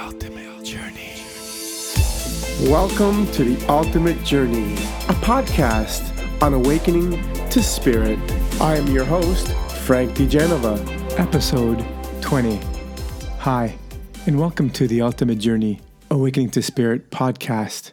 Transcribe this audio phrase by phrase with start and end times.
[0.00, 1.14] ultimate journey.
[2.70, 6.02] Welcome to The Ultimate Journey, a podcast
[6.40, 8.18] on awakening to spirit.
[8.60, 10.78] I am your host, Frank DeGenova.
[11.18, 11.84] Episode
[12.20, 12.60] 20.
[13.40, 13.76] Hi,
[14.26, 15.80] and welcome to The Ultimate Journey,
[16.12, 17.90] Awakening to Spirit podcast.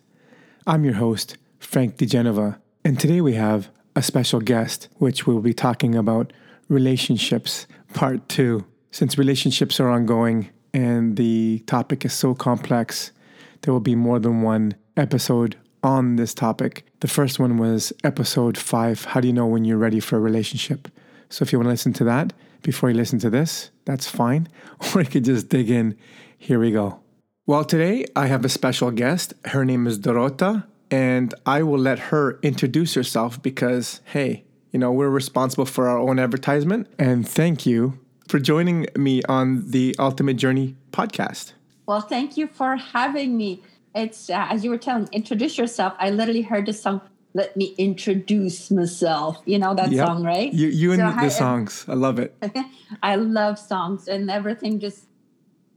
[0.68, 5.56] I'm your host, Frank DeGenova, and today we have a special guest, which we'll be
[5.56, 6.34] talking about
[6.70, 7.66] relationships,
[7.96, 8.66] part two.
[8.92, 13.14] Since relationships are ongoing and the topic is so complex,
[13.61, 16.86] there will be more than one episode on this topic.
[17.00, 20.20] The first one was episode five How do you know when you're ready for a
[20.20, 20.89] relationship?
[21.29, 24.50] So if you want to listen to that before you listen to this, that's fine.
[24.93, 25.98] Or you could just dig in.
[26.38, 27.00] Here we go.
[27.46, 29.34] Well, today I have a special guest.
[29.46, 34.92] Her name is Dorota, and I will let her introduce herself because, hey, you know,
[34.92, 36.88] we're responsible for our own advertisement.
[37.00, 41.53] And thank you for joining me on the Ultimate Journey podcast.
[41.86, 43.64] Well, thank you for having me.
[43.94, 45.94] It's uh, as you were telling, introduce yourself.
[46.00, 47.02] I literally heard the song.
[47.34, 49.42] Let me introduce myself.
[49.46, 50.08] You know that yep.
[50.08, 50.52] song, right?
[50.53, 51.86] You, you and so the hi, songs.
[51.88, 52.36] I love it.
[53.03, 54.80] I love songs and everything.
[54.80, 55.06] Just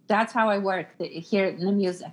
[0.06, 2.12] that's how I work here in the music.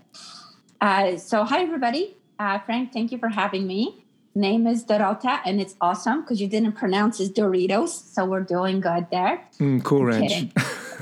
[0.81, 2.17] Uh, so, hi everybody.
[2.37, 4.04] Uh, Frank, thank you for having me.
[4.37, 8.81] Name is Dorota, and it's awesome because you didn't pronounce it Doritos, so we're doing
[8.81, 9.47] good there.
[9.61, 10.51] Mm, cool ranch.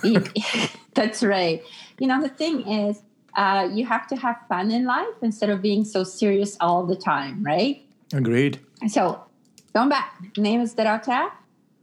[0.94, 1.64] That's right.
[1.98, 3.02] You know, the thing is,
[3.36, 6.96] uh, you have to have fun in life instead of being so serious all the
[6.96, 7.84] time, right?
[8.14, 8.60] Agreed.
[8.88, 9.24] So,
[9.74, 11.32] going back, name is Dorota.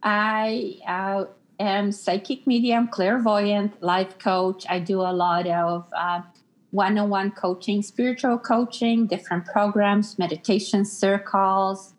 [0.04, 1.24] I uh,
[1.58, 4.64] am psychic medium, clairvoyant, life coach.
[4.68, 6.22] I do a lot of uh,
[6.70, 11.94] one-on-one coaching, spiritual coaching, different programs, meditation circles,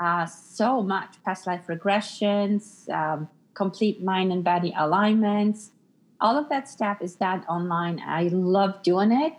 [0.00, 5.70] uh, so much past life regressions, um, complete mind and body alignments.
[6.20, 8.00] All of that stuff is done online.
[8.04, 9.34] I love doing it.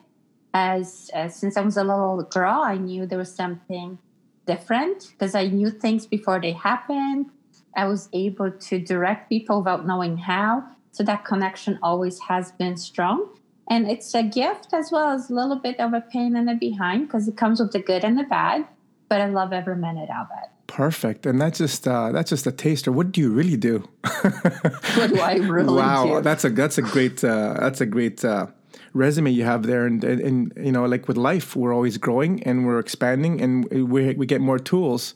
[0.54, 3.98] As, as since I was a little girl, I knew there was something
[4.46, 7.32] different because I knew things before they happened.
[7.76, 10.64] I was able to direct people without knowing how.
[10.92, 13.38] So that connection always has been strong.
[13.70, 16.54] And it's a gift as well as a little bit of a pain in the
[16.54, 18.68] behind because it comes with the good and the bad.
[19.10, 20.50] But I love every minute of it.
[20.68, 22.92] Perfect, and that's just uh, that's just a taster.
[22.92, 23.88] What do you really do?
[24.22, 26.22] what do I really wow, do?
[26.22, 28.48] That's a that's a great uh, that's a great uh,
[28.94, 29.86] resume you have there.
[29.86, 33.66] And, and, and you know, like with life, we're always growing and we're expanding, and
[33.90, 35.14] we we get more tools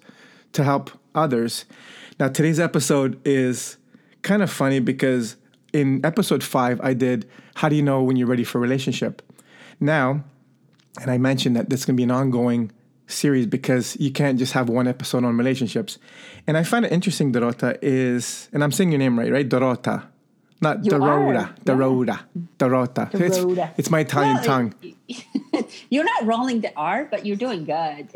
[0.54, 1.66] to help others.
[2.20, 3.78] Now, today's episode is
[4.22, 5.38] kind of funny because
[5.74, 9.22] in episode five, I did how do you know when you're ready for a relationship?
[9.81, 10.24] Now,
[11.02, 12.72] and I mentioned that this is going to be an ongoing
[13.08, 15.98] series because you can't just have one episode on relationships.
[16.48, 19.48] And I find it interesting, Dorota, is, and I'm saying your name right, right?
[19.48, 20.06] Dorota.
[20.62, 22.19] Not you Dorota, Dorota,
[22.58, 23.12] Dorota.
[23.12, 23.68] Dorota.
[23.68, 24.74] It's, it's my Italian well, tongue.
[25.90, 28.08] you're not rolling the R, but you're doing good.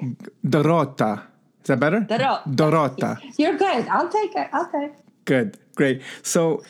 [0.45, 1.21] Dorota.
[1.61, 1.99] Is that better?
[1.99, 2.47] Dorota.
[2.47, 3.33] Dorota.
[3.37, 3.87] You're good.
[3.89, 4.47] I'll take it.
[4.53, 4.91] Okay.
[5.25, 5.57] Good.
[5.75, 6.01] Great.
[6.21, 6.63] So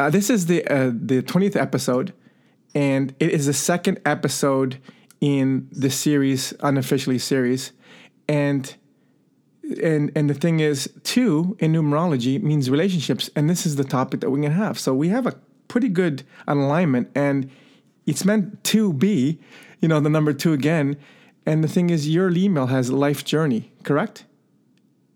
[0.00, 2.12] uh, this is the uh, the twentieth episode,
[2.74, 4.78] and it is the second episode
[5.20, 7.72] in the series, unofficially series,
[8.28, 8.74] and
[9.82, 14.20] and and the thing is, two in numerology means relationships, and this is the topic
[14.20, 14.78] that we're gonna have.
[14.78, 15.34] So we have a
[15.68, 17.50] pretty good alignment, and
[18.06, 19.38] it's meant to be,
[19.80, 20.96] you know, the number two again.
[21.46, 24.26] And the thing is, your email has life journey, correct?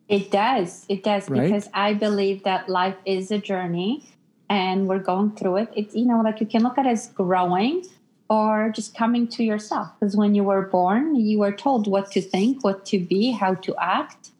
[0.09, 0.85] It does.
[0.89, 1.43] It does right?
[1.43, 4.05] because I believe that life is a journey
[4.49, 5.73] and we're going through it.
[5.75, 7.85] It's, you know, like you can look at it as growing
[8.29, 9.89] or just coming to yourself.
[9.99, 13.55] Because when you were born, you were told what to think, what to be, how
[13.55, 14.31] to act.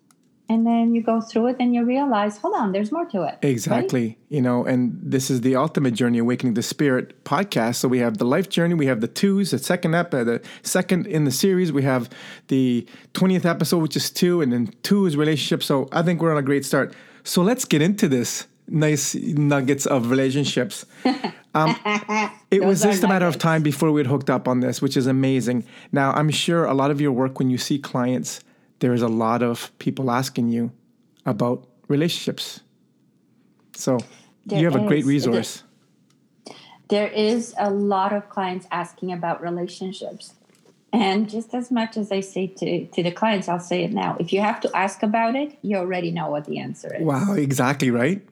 [0.47, 3.39] And then you go through it and you realize, hold on, there's more to it.
[3.41, 4.09] Exactly.
[4.09, 4.19] Right?
[4.29, 7.77] You know, and this is the ultimate journey, Awakening the Spirit podcast.
[7.77, 10.43] So we have the life journey, we have the twos, the second ep, uh, the
[10.63, 12.11] second in the series, we have
[12.49, 15.63] the 20th episode, which is two, and then two is relationship.
[15.63, 16.95] So I think we're on a great start.
[17.23, 20.87] So let's get into this nice nuggets of relationships.
[21.57, 21.77] Um,
[22.51, 24.97] it was just a matter of time before we had hooked up on this, which
[24.97, 25.65] is amazing.
[25.93, 28.41] Now, I'm sure a lot of your work, when you see clients,
[28.81, 30.73] there is a lot of people asking you
[31.25, 32.61] about relationships.
[33.77, 33.99] So
[34.47, 34.83] there you have is.
[34.83, 35.63] a great resource.
[36.89, 40.35] There is a lot of clients asking about relationships.
[40.93, 44.17] And just as much as I say to, to the clients, I'll say it now.
[44.21, 47.03] If you have to ask about it, you already know what the answer is.
[47.03, 48.23] Wow, exactly right.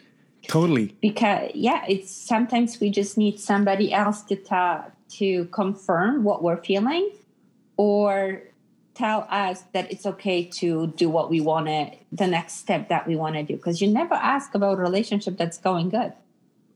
[0.49, 0.97] Totally.
[1.01, 6.63] Because yeah, it's sometimes we just need somebody else to talk to confirm what we're
[6.63, 7.11] feeling
[7.77, 8.43] or
[8.95, 13.07] tell us that it's okay to do what we want to the next step that
[13.07, 16.13] we want to do because you never ask about a relationship that's going good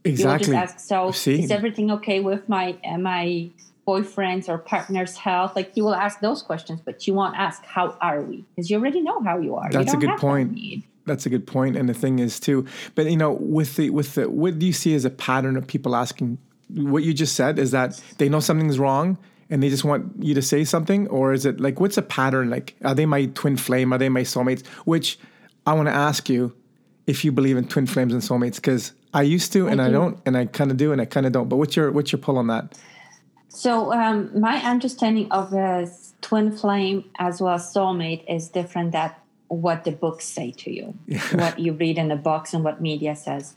[0.03, 1.43] exactly you just ask so See?
[1.43, 3.51] is everything okay with my uh, my
[3.87, 7.97] boyfriend's or partner's health, like you will ask those questions, but you won't ask how
[8.01, 9.71] are we because you already know how you are.
[9.71, 10.85] That's you a good point.
[11.07, 12.67] That's a good point, and the thing is too.
[12.95, 15.67] But you know, with the with the what do you see as a pattern of
[15.67, 16.39] people asking?
[16.69, 19.19] What you just said is that they know something's wrong
[19.49, 22.51] and they just want you to say something, or is it like what's a pattern?
[22.51, 23.93] Like, are they my twin flame?
[23.93, 24.67] Are they my soulmates?
[24.85, 25.19] Which
[25.67, 26.55] I want to ask you
[27.07, 29.91] if you believe in twin flames and soulmates because I used to and I, I
[29.91, 31.49] don't, and I kind of do and I kind of don't.
[31.49, 32.77] But what's your what's your pull on that?
[33.49, 35.89] So um, my understanding of a
[36.21, 39.13] twin flame as well as soulmate is different than
[39.49, 40.95] what the books say to you,
[41.33, 43.55] what you read in the books and what media says.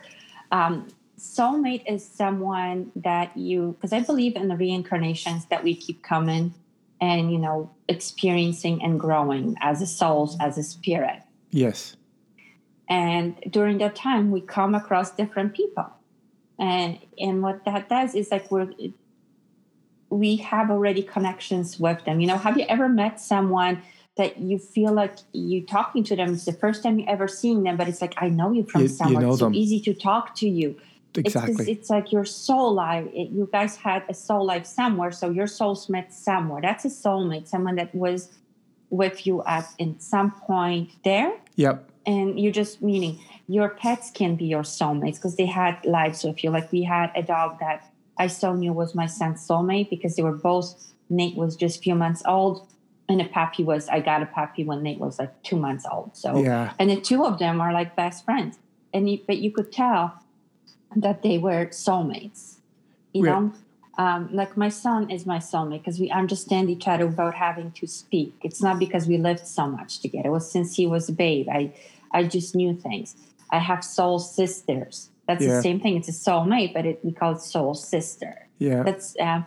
[0.52, 0.88] Um,
[1.20, 6.54] soulmate is someone that you, because I believe in the reincarnations that we keep coming
[7.02, 11.22] and, you know, experiencing and growing as a soul, as a spirit.
[11.52, 11.96] Yes.
[12.90, 15.88] And during that time, we come across different people.
[16.58, 18.70] And, and what that does is like we're
[20.10, 22.20] we have already connections with them.
[22.20, 23.82] You know, have you ever met someone
[24.20, 26.34] that you feel like you talking to them?
[26.34, 28.82] It's the first time you ever seeing them, but it's like I know you from
[28.82, 29.22] you, somewhere.
[29.22, 30.76] You know it's so easy to talk to you.
[31.16, 31.54] Exactly.
[31.54, 33.08] It's, it's like your soul life.
[33.14, 36.62] It, you guys had a soul life somewhere, so your souls met somewhere.
[36.62, 38.38] That's a soulmate, someone that was
[38.90, 41.32] with you at in some point there.
[41.56, 41.90] Yep.
[42.06, 46.44] And you're just meaning your pets can be your soulmates because they had lives with
[46.44, 46.50] you.
[46.50, 50.24] Like we had a dog that I still knew was my son's soulmate because they
[50.24, 52.68] were both, Nate was just a few months old
[53.10, 56.16] and a puppy was, I got a puppy when Nate was like two months old.
[56.16, 56.74] So, yeah.
[56.80, 58.58] and the two of them are like best friends.
[58.94, 60.24] And you, but you could tell
[60.96, 62.56] that they were soulmates,
[63.14, 63.32] you yeah.
[63.32, 63.54] know?
[63.98, 67.88] Um, like my son is my soulmate because we understand each other without having to
[67.88, 68.34] speak.
[68.44, 70.30] It's not because we lived so much together.
[70.30, 71.50] It was since he was a babe.
[71.52, 71.74] I,
[72.14, 73.18] I just knew things.
[73.50, 75.58] I have soul sisters that's yeah.
[75.58, 75.96] the same thing.
[75.96, 78.48] It's a soulmate, but it, we call it soul sister.
[78.58, 78.82] Yeah.
[78.82, 79.44] That's uh,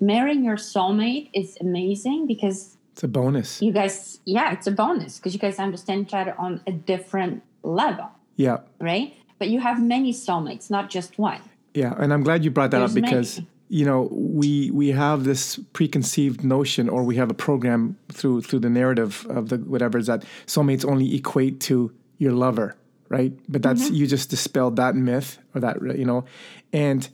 [0.00, 3.62] marrying your soulmate is amazing because it's a bonus.
[3.62, 7.44] You guys, yeah, it's a bonus because you guys understand each other on a different
[7.62, 8.10] level.
[8.34, 8.58] Yeah.
[8.80, 9.14] Right.
[9.38, 11.40] But you have many soulmates, not just one.
[11.74, 13.36] Yeah, and I'm glad you brought that There's up because.
[13.36, 18.40] Many you know we we have this preconceived notion or we have a program through
[18.40, 22.78] through the narrative of the whatever is that soulmates only equate to your lover
[23.10, 23.32] right?
[23.48, 23.94] But that's mm-hmm.
[23.94, 26.24] you just dispelled that myth or that you know,
[26.72, 27.08] and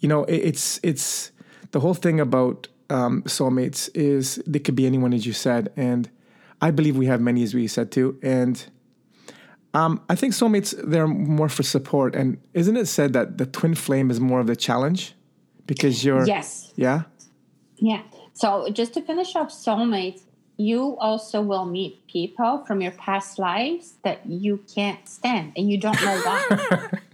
[0.00, 1.30] you know it, it's it's
[1.70, 6.10] the whole thing about um, soulmates is they could be anyone as you said, and
[6.60, 8.64] I believe we have many as we said too, and.
[9.74, 13.74] Um, I think soulmates they're more for support, and isn't it said that the twin
[13.74, 15.14] flame is more of the challenge
[15.66, 17.04] because you're yes yeah
[17.82, 18.02] yeah.
[18.32, 20.22] So just to finish up soulmates,
[20.56, 25.78] you also will meet people from your past lives that you can't stand and you
[25.78, 26.98] don't know why.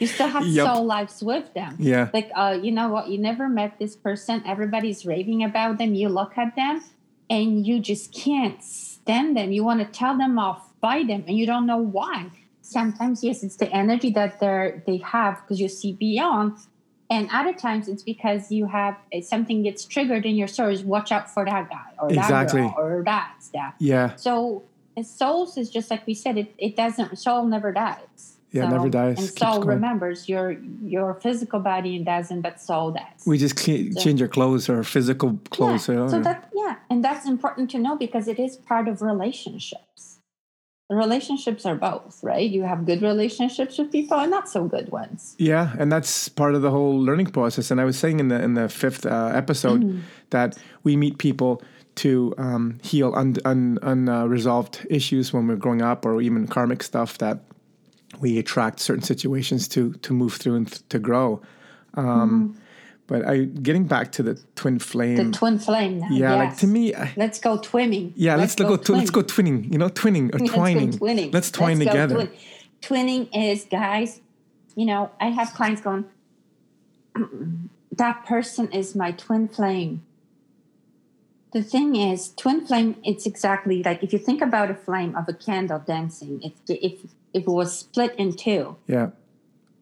[0.00, 0.66] you still have yep.
[0.66, 1.76] soul lives with them.
[1.78, 2.10] Yeah.
[2.12, 3.08] Like, uh, you know what?
[3.08, 4.42] You never met this person.
[4.46, 5.94] Everybody's raving about them.
[5.94, 6.82] You look at them
[7.28, 9.52] and you just can't stand them.
[9.52, 12.30] You want to tell them off by them and you don't know why.
[12.62, 16.56] Sometimes, yes, it's the energy that they're, they have because you see beyond
[17.10, 20.82] and other times it's because you have something gets triggered in your stories.
[20.82, 22.62] Watch out for that guy or exactly.
[22.62, 23.74] that girl or that stuff.
[23.80, 24.14] Yeah.
[24.14, 24.62] So
[25.02, 26.38] souls is just like we said.
[26.38, 27.18] It it doesn't.
[27.18, 28.36] Soul never dies.
[28.52, 29.18] Yeah, so, never dies.
[29.18, 33.26] And soul remembers your your physical body doesn't, but soul does.
[33.26, 35.88] We just so, change your clothes or physical clothes.
[35.88, 36.08] Yeah.
[36.08, 40.20] So that yeah, and that's important to know because it is part of relationships
[40.90, 45.36] relationships are both right you have good relationships with people and not so good ones
[45.38, 48.42] yeah and that's part of the whole learning process and i was saying in the
[48.42, 50.00] in the fifth uh, episode mm-hmm.
[50.30, 51.62] that we meet people
[51.94, 53.46] to um, heal unresolved
[53.84, 57.44] un, uh, issues when we're growing up or even karmic stuff that
[58.18, 61.40] we attract certain situations to to move through and th- to grow
[61.94, 62.60] um, mm-hmm.
[63.10, 65.16] But I getting back to the twin flame.
[65.16, 65.98] The twin flame.
[65.98, 66.06] Now.
[66.12, 66.38] Yeah, yes.
[66.38, 66.94] like to me.
[66.94, 68.12] I, let's go twinning.
[68.14, 69.72] Yeah, let's, let's go, go let's go twinning.
[69.72, 70.92] You know, twinning or let's twining.
[70.92, 71.34] twinning.
[71.34, 72.14] Let's twine let's together.
[72.14, 72.30] Twin.
[72.80, 74.20] Twinning is, guys.
[74.76, 76.04] You know, I have clients going.
[77.96, 80.04] that person is my twin flame.
[81.52, 82.96] The thing is, twin flame.
[83.04, 86.40] It's exactly like if you think about a flame of a candle dancing.
[86.42, 88.76] If if if it was split in two.
[88.86, 89.10] Yeah.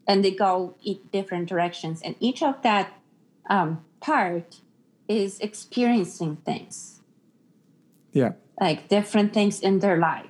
[0.07, 2.95] And they go in different directions, and each of that
[3.51, 4.61] um, part
[5.07, 7.01] is experiencing things.
[8.13, 8.33] Yeah.
[8.61, 10.27] Like different things in their life.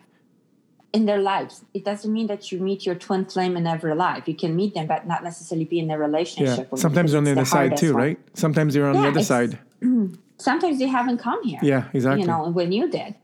[0.92, 1.64] In their lives.
[1.75, 4.26] It doesn't mean that you meet your twin flame in every life.
[4.26, 6.68] You can meet them, but not necessarily be in a relationship.
[6.73, 6.78] Yeah.
[6.78, 8.02] Sometimes they're on the other side too, one.
[8.02, 8.18] right?
[8.35, 9.59] Sometimes they're on yeah, the other side.
[10.38, 11.61] Sometimes they haven't come here.
[11.62, 12.23] Yeah, exactly.
[12.23, 13.14] You know, when you did.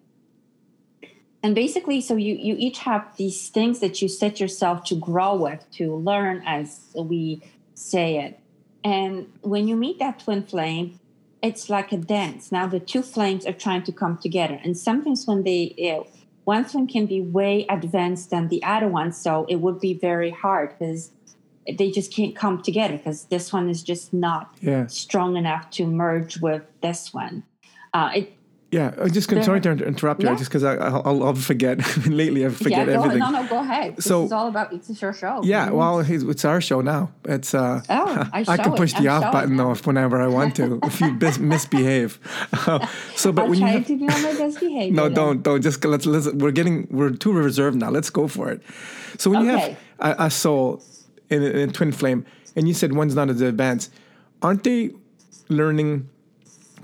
[1.43, 5.37] And basically, so you, you each have these things that you set yourself to grow
[5.37, 7.43] with, to learn, as we
[7.75, 8.41] say it.
[8.83, 10.99] And when you meet that twin flame,
[11.43, 12.51] it's like a dance.
[12.51, 16.07] Now the two flames are trying to come together, and sometimes when they you know,
[16.45, 20.31] one flame can be way advanced than the other one, so it would be very
[20.31, 21.11] hard because
[21.79, 24.87] they just can't come together because this one is just not Yeah.
[24.89, 27.43] strong enough to merge with this one.
[27.93, 28.33] Uh, it
[28.71, 30.35] Yeah, I'm just sorry to interrupt you, Yeah.
[30.35, 31.79] just because I'll, I'll, I'll forget.
[32.09, 33.19] Lately, I forget yeah, go, everything.
[33.21, 34.03] no, no, go ahead.
[34.03, 35.43] So- it's all about it's your show.
[35.45, 37.13] Yeah, well, it's it's our show now.
[37.25, 38.99] It's uh, Oh, I can push it.
[39.01, 39.59] the I'm off button it.
[39.59, 40.81] though whenever I want to.
[40.83, 42.19] if you bis- misbehave,
[43.15, 44.97] so but I'll when you try have, to be on my best behavior.
[44.97, 45.15] no, then.
[45.15, 47.91] don't don't just let's, let's we're getting we're too reserved now.
[47.91, 48.61] Let's go for it.
[49.19, 50.83] So when you have a, a soul
[51.31, 52.25] in a, in a twin flame,
[52.57, 53.93] and you said one's not as advanced,
[54.43, 54.93] aren't they
[55.49, 56.09] learning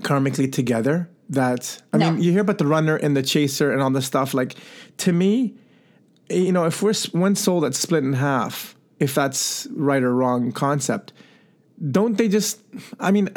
[0.01, 1.09] karmically together?
[1.29, 2.11] That I No.
[2.11, 4.33] mean, you hear about the runner and the chaser and all this stuff.
[4.33, 4.55] Like
[4.97, 5.55] to me,
[6.29, 10.13] eh, you know, if we're one soul that's split in half, if that's right or
[10.13, 11.13] wrong concept,
[11.91, 12.59] don't they just?
[12.99, 13.29] I mean,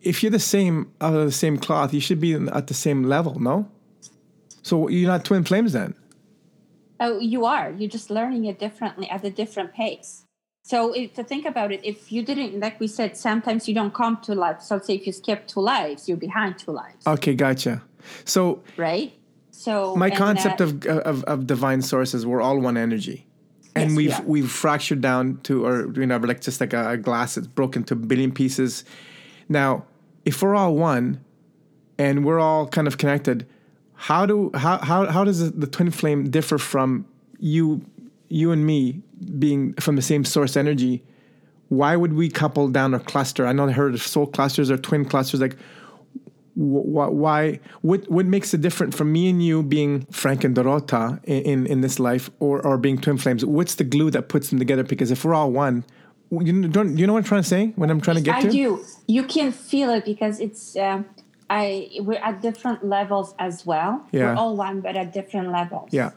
[0.00, 3.02] if you're the same out of the same cloth, you should be at the same
[3.02, 3.68] level, no?
[4.62, 5.94] So you're not twin flames then?
[7.00, 7.70] Oh, you are.
[7.70, 10.23] You're just learning it differently at a different pace.
[10.66, 13.92] So if, to think about it, if you didn't, like we said, sometimes you don't
[13.92, 14.62] come to life.
[14.62, 17.82] So say if you skip two lives, you're behind two lives, Okay, gotcha.
[18.24, 19.12] So right?
[19.50, 23.26] So my concept that- of, of of divine sources, we're all one energy,
[23.76, 26.92] and Yes, we we've we've fractured down to, or you know, like just like a,
[26.92, 28.84] a glass that's broken to a billion pieces.
[29.50, 29.84] Now,
[30.24, 31.20] if we're all one,
[31.98, 33.46] and we're all kind of connected,
[33.94, 37.06] how do how how how does the twin flame differ from
[37.38, 37.84] you
[38.28, 39.02] you and me
[39.38, 41.04] being from the same source energy?
[41.68, 43.46] Why would we couple down or cluster?
[43.46, 45.40] I know I heard of soul clusters or twin clusters.
[45.40, 45.56] Like,
[46.54, 47.60] wh- wh- why?
[47.80, 51.66] What what makes it different from me and you being Frank and Dorota in, in,
[51.66, 53.44] in this life, or or being twin flames?
[53.44, 54.84] What's the glue that puts them together?
[54.84, 55.84] Because if we're all one,
[56.30, 57.72] you know, don't you know what I'm trying to say?
[57.76, 58.50] What I'm trying to get I to?
[58.50, 58.84] do.
[59.06, 60.76] You can feel it because it's.
[60.76, 61.06] Um,
[61.50, 64.06] I we're at different levels as well.
[64.12, 64.32] Yeah.
[64.32, 65.90] We're all one, but at different levels.
[65.92, 66.12] Yeah,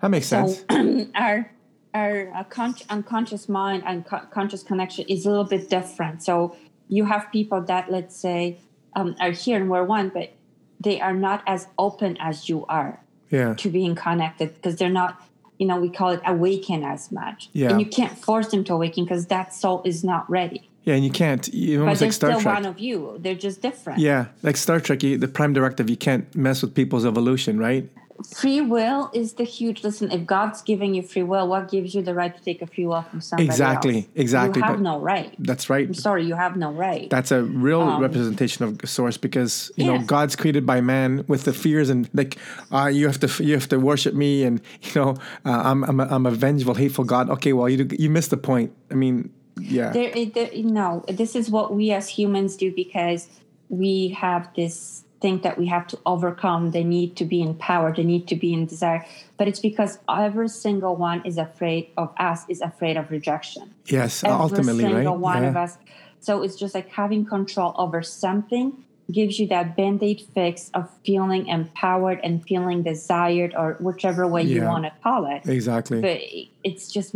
[0.00, 0.64] that makes sense.
[0.70, 1.50] So our
[1.94, 6.22] our uh, con- unconscious mind and co- conscious connection is a little bit different.
[6.22, 6.56] So
[6.88, 8.58] you have people that let's say
[8.94, 10.32] um, are here and we're one, but
[10.80, 13.00] they are not as open as you are
[13.30, 15.22] yeah, to being connected because they're not.
[15.58, 17.48] You know, we call it awaken as much.
[17.54, 17.70] Yeah.
[17.70, 20.68] And you can't force them to awaken because that soul is not ready.
[20.84, 21.48] yeah, and you can't.
[21.48, 22.54] You But almost they're like Star still Trek.
[22.56, 23.16] one of you.
[23.20, 24.00] They're just different.
[24.00, 27.88] Yeah, like Star Trek, you, the prime directive, you can't mess with people's evolution, right?
[28.24, 30.10] Free will is the huge listen.
[30.10, 32.86] If God's giving you free will, what gives you the right to take a free
[32.86, 34.06] will from somebody Exactly, else?
[34.14, 35.34] exactly, You have but- no right.
[35.38, 35.86] That's right.
[35.86, 37.08] I'm sorry, you have no right.
[37.10, 41.44] That's a real Um, representation of source because you know God's created by man with
[41.44, 42.38] the fears and like
[42.72, 45.10] uh, you have to you have to worship me and you know
[45.44, 47.28] uh, I'm I'm a, I'm a vengeful hateful God.
[47.30, 48.72] Okay, well you you missed the point.
[48.90, 49.30] I mean,
[49.60, 53.28] yeah, there, there, no, this is what we as humans do because
[53.68, 56.70] we have this thing that we have to overcome.
[56.72, 57.96] They need to be empowered.
[57.96, 59.04] They need to be in desire.
[59.36, 63.74] But it's because every single one is afraid of us, is afraid of rejection.
[63.86, 65.48] yes, every ultimately, single one yeah.
[65.48, 65.78] of us.
[66.20, 71.46] So it's just like having control over something gives you that band-aid fix of feeling
[71.46, 75.48] empowered and feeling desired or whichever way you want to call it.
[75.48, 76.00] Exactly.
[76.00, 76.20] But
[76.64, 77.14] it's just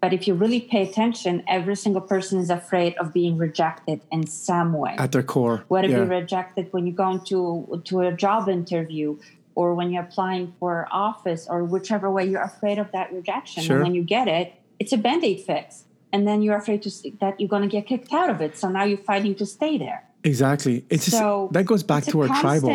[0.00, 4.26] but if you really pay attention, every single person is afraid of being rejected in
[4.28, 4.94] some way.
[4.96, 5.64] At their core.
[5.68, 5.96] Whether yeah.
[5.98, 9.18] you're rejected when you go into to a job interview
[9.56, 13.64] or when you're applying for office or whichever way you're afraid of that rejection.
[13.64, 13.76] Sure.
[13.76, 15.84] And when you get it, it's a band-aid fix.
[16.12, 18.56] And then you're afraid to that you're going to get kicked out of it.
[18.56, 20.04] So now you're fighting to stay there.
[20.24, 20.84] Exactly.
[20.88, 22.70] It's just So that goes back to our tribal.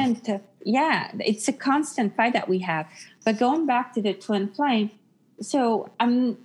[0.63, 2.88] Yeah, it's a constant fight that we have.
[3.25, 4.91] But going back to the twin flame,
[5.41, 6.38] so I'm,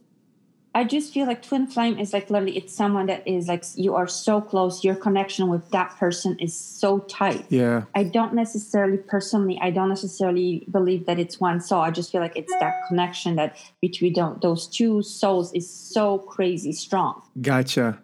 [0.74, 3.94] I just feel like twin flame is like literally it's someone that is like you
[3.94, 4.82] are so close.
[4.82, 7.44] Your connection with that person is so tight.
[7.50, 7.84] Yeah.
[7.94, 11.80] I don't necessarily personally, I don't necessarily believe that it's one soul.
[11.80, 16.18] I just feel like it's that connection that between tho- those two souls is so
[16.18, 17.20] crazy strong.
[17.42, 18.00] Gotcha.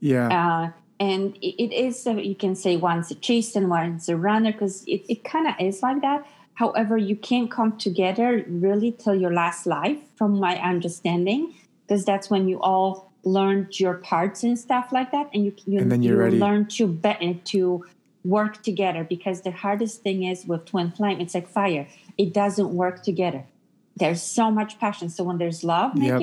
[0.00, 0.28] Yeah.
[0.28, 0.70] Uh,
[1.00, 4.84] and it, is, a, you can say one's a chaser and one's a runner because
[4.84, 6.26] it, it kind of is like that.
[6.54, 11.52] However, you can't come together really till your last life, from my understanding,
[11.86, 15.80] because that's when you all learned your parts and stuff like that, and you you,
[15.80, 16.38] And then you're you ready.
[16.38, 17.84] learn to be, to
[18.24, 19.02] work together.
[19.02, 23.44] Because the hardest thing is with twin flame, it's like fire; it doesn't work together.
[23.96, 25.08] There's so much passion.
[25.08, 26.22] So when there's love Yep.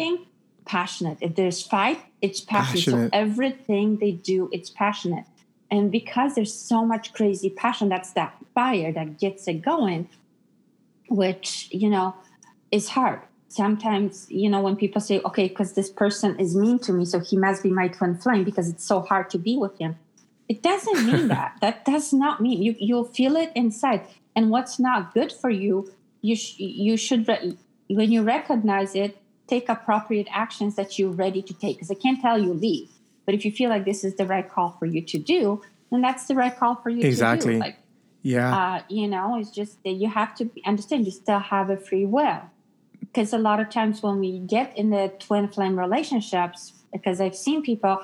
[0.65, 1.17] Passionate.
[1.21, 2.85] If there's fight, it's passionate.
[2.85, 3.09] Passionate.
[3.13, 5.25] So everything they do, it's passionate.
[5.69, 10.09] And because there's so much crazy passion, that's that fire that gets it going,
[11.09, 12.15] which, you know,
[12.71, 13.21] is hard.
[13.47, 17.19] Sometimes, you know, when people say, okay, because this person is mean to me, so
[17.19, 19.97] he must be my twin flame because it's so hard to be with him.
[20.47, 21.57] It doesn't mean that.
[21.61, 22.75] That does not mean you.
[22.79, 25.91] You'll feel it inside, and what's not good for you,
[26.21, 27.57] you sh- you should re-
[27.89, 29.17] when you recognize it,
[29.53, 31.73] take appropriate actions that you're ready to take.
[31.77, 32.89] Because I can't tell you leave,
[33.25, 35.41] but if you feel like this is the right call for you to do,
[35.91, 37.53] then that's the right call for you Exactly.
[37.53, 37.65] to do.
[37.67, 37.77] Like
[38.35, 38.49] Yeah.
[38.59, 42.05] uh, you know, it's just that you have to understand you still have a free
[42.17, 42.41] will.
[43.05, 46.59] Because a lot of times when we get in the twin flame relationships,
[46.93, 47.95] because I've seen people,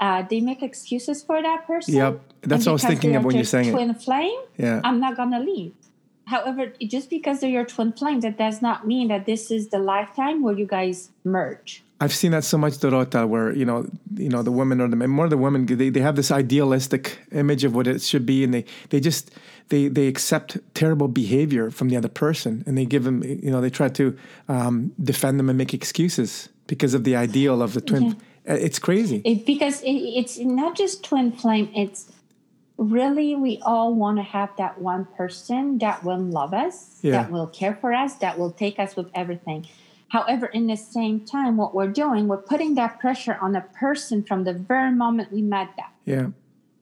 [0.00, 1.94] uh, they make excuses for that person.
[1.94, 2.20] Yep.
[2.42, 3.72] That's what I was thinking of when you're saying it.
[3.72, 4.40] twin flame.
[4.56, 4.80] Yeah.
[4.86, 5.74] I'm not gonna leave.
[6.26, 9.78] However, just because they're your twin flame, that does not mean that this is the
[9.78, 11.82] lifetime where you guys merge.
[12.00, 14.96] I've seen that so much, Dorota, where you know, you know, the women or the
[14.96, 18.42] men, more the women, they, they have this idealistic image of what it should be,
[18.42, 19.30] and they they just
[19.68, 23.60] they they accept terrible behavior from the other person, and they give them, you know,
[23.60, 24.16] they try to
[24.48, 28.16] um, defend them and make excuses because of the ideal of the twin.
[28.44, 29.22] It's crazy.
[29.24, 32.12] It, because it, it's not just twin flame, it's
[32.76, 37.12] really we all want to have that one person that will love us, Yeah.
[37.12, 39.66] that will care for us, that will take us with everything.
[40.08, 44.22] However, in the same time, what we're doing, we're putting that pressure on a person
[44.22, 45.86] from the very moment we met them.
[46.04, 46.26] yeah,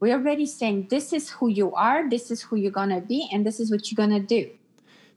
[0.01, 3.29] We're already saying, this is who you are, this is who you're going to be,
[3.33, 4.51] and this is what you're going to do.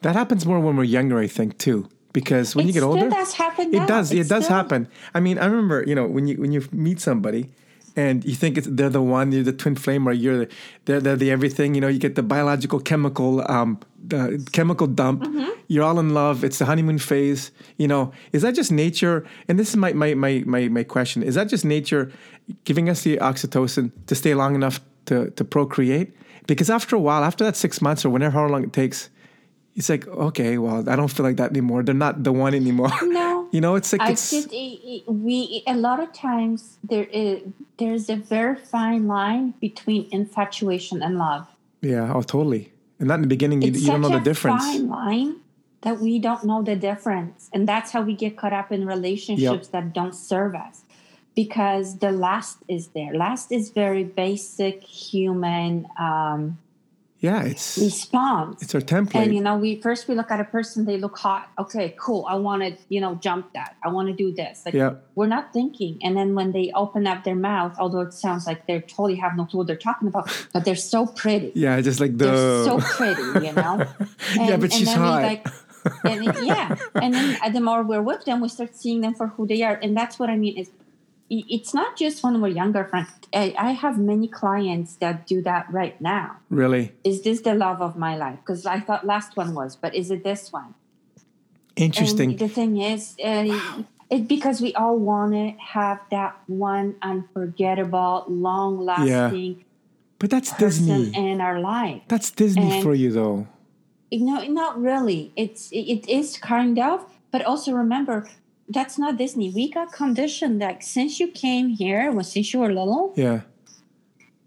[0.01, 1.87] that happens more when we're younger, I think, too.
[2.13, 4.11] Because when it you get older, does happen it does.
[4.11, 4.87] It, It's does still- happen.
[5.13, 7.49] I mean, I remember, you know, when you when you meet somebody
[7.95, 10.49] and you think it's, they're the one, you're the twin flame, or you're the,
[10.85, 11.75] they're, they're the everything.
[11.75, 15.23] You know, you get the biological chemical um, the chemical dump.
[15.23, 15.49] Mm-hmm.
[15.67, 16.43] You're all in love.
[16.43, 17.51] It's the honeymoon phase.
[17.77, 19.25] You know, is that just nature?
[19.47, 22.11] And this is my my my my, my question: Is that just nature
[22.63, 26.13] giving us the oxytocin to stay long enough to to procreate?
[26.47, 29.09] Because after a while, after that six months or whenever how long it takes.
[29.75, 31.83] It's like okay, well, I don't feel like that anymore.
[31.83, 32.91] They're not the one anymore.
[33.03, 33.47] No.
[33.51, 34.49] You know, it's like I it's did.
[34.53, 37.41] i- i- We a lot of times there is
[37.77, 41.45] there's a very fine line between infatuation and love.
[41.81, 42.71] yeah, oh totally.
[42.99, 44.63] And not in the beginning, you, you don't know such the a difference.
[44.63, 45.35] fine line
[45.81, 49.67] that we don't know the difference, and that's how we get caught up in relationships
[49.75, 50.81] that don't serve us.
[51.35, 53.13] Because the last is there.
[53.13, 56.57] Last is very basic human um,
[57.19, 58.61] Yeah, it's response.
[58.61, 59.15] it's our template.
[59.23, 61.49] And you know, we first we look at a person, they look hot.
[61.57, 62.25] Okay, cool.
[62.29, 63.75] I want to, you know, jump that.
[63.83, 64.63] I want to do this.
[64.65, 64.95] Like Yeah.
[65.15, 65.97] we're not thinking.
[66.03, 69.35] And then when they open up their mouth, although it sounds like they totally have
[69.37, 71.51] no clue what they're talking about, but they're so pretty.
[71.55, 73.87] yeah, just like the They're so pretty, you know.
[74.35, 75.21] Yeah, but she's then hot.
[75.23, 75.47] like,
[76.03, 79.13] and it- yeah, and then uh, the more we're with them, we start seeing them
[79.15, 80.57] for who they are, and that's what I mean.
[80.57, 80.69] Is
[81.29, 83.09] it's not just when we're younger, friends.
[83.33, 87.81] I, I have many clients that do that right now really is this the love
[87.81, 88.39] of my life?
[88.41, 90.75] Because I thought last one was, but is it this one?
[91.75, 92.31] interesting.
[92.31, 98.25] And the thing is, uh, it because we all want to have that one unforgettable,
[98.27, 99.63] long-lasting Yeah.
[100.19, 101.11] but that's Disney.
[101.15, 102.01] in our life.
[102.07, 103.47] That's Disney and- for you, though.
[104.11, 105.33] No, not really.
[105.35, 108.29] It's it, it is kind of, but also remember.
[108.67, 109.51] That's not Disney.
[109.51, 113.41] We got conditioned that since you came here, well, since you were little, Yeah.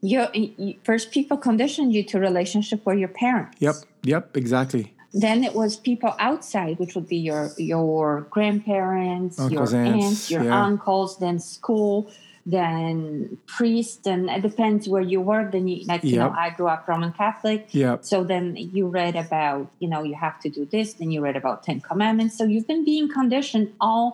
[0.01, 3.57] you, you first people conditioned you to relationship with your parents.
[3.61, 3.75] Yep.
[4.03, 4.37] Yep.
[4.37, 4.93] Exactly.
[5.15, 10.31] then it was people outside which would be your your grandparents Uncles, your aunts, aunts,
[10.31, 10.65] your yeah.
[10.67, 12.11] uncles then school
[12.57, 16.67] then priest and it depends where you were then you like you know i grew
[16.75, 18.05] up roman catholic Yep.
[18.11, 21.37] so then you read about you know you have to do this then you read
[21.37, 24.07] about 10 commandments so you've been being conditioned all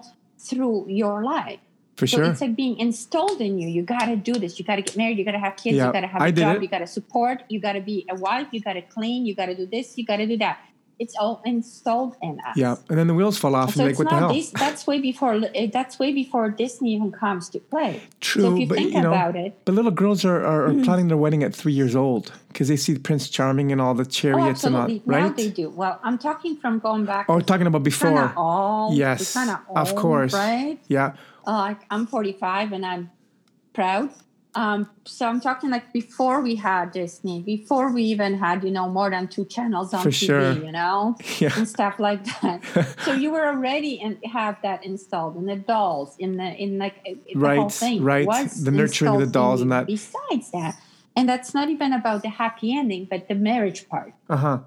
[0.46, 1.60] through your life
[1.96, 2.24] For so sure.
[2.30, 3.68] it's like being installed in you.
[3.76, 4.58] You got to do this.
[4.58, 5.16] You got to get married.
[5.20, 5.76] You got to have kids.
[5.78, 6.56] Yeah, you got to have I a job.
[6.56, 6.62] it.
[6.64, 7.36] You got to support.
[7.52, 8.48] You got to be a wife.
[8.54, 9.20] You got to clean.
[9.28, 9.86] You got to do this.
[9.96, 10.58] You got to do that.
[10.98, 12.56] It's all installed in us.
[12.56, 12.76] Yeah.
[12.88, 14.32] And then the wheels fall off, So and it's like, what the hell?
[14.32, 14.50] this.
[14.50, 15.40] That's way before.
[15.54, 18.00] eh, That's way before Disney even comes to play.
[18.20, 20.66] True, So if you but think you know, about it, but little girls are, are,
[20.66, 20.82] are Mm-hmm.
[20.84, 24.02] planning their wedding at three years old because they see Prince Charming and all the
[24.02, 25.12] oh, chariots and all, absolutely.
[25.12, 25.36] Now right?
[25.36, 25.68] they do.
[25.70, 27.26] Well, I'm talking from going back.
[27.28, 28.32] Oh, talking about before.
[28.36, 28.94] Old.
[28.96, 30.32] Yes, Kinda of course.
[30.32, 30.78] Right.
[30.88, 31.14] Yeah.
[31.46, 33.10] uh, like I'm 45 and I'm
[33.72, 34.10] proud.
[34.56, 38.88] Um, so I'm talking like before we had Disney, before we even had, you know,
[38.88, 40.52] more than two channels on For TV, sure.
[40.52, 41.50] you know, Yeah.
[41.56, 42.62] and stuff like that.
[43.04, 46.94] so you were already and have that installed in the dolls, in the in like
[47.08, 48.02] uh, the whole Right, thing.
[48.02, 48.28] right.
[48.62, 49.86] The nurturing of the dolls and that.
[49.86, 50.76] Besides that,
[51.16, 54.58] and that's not even about the happy ending, but the marriage part Uh huh.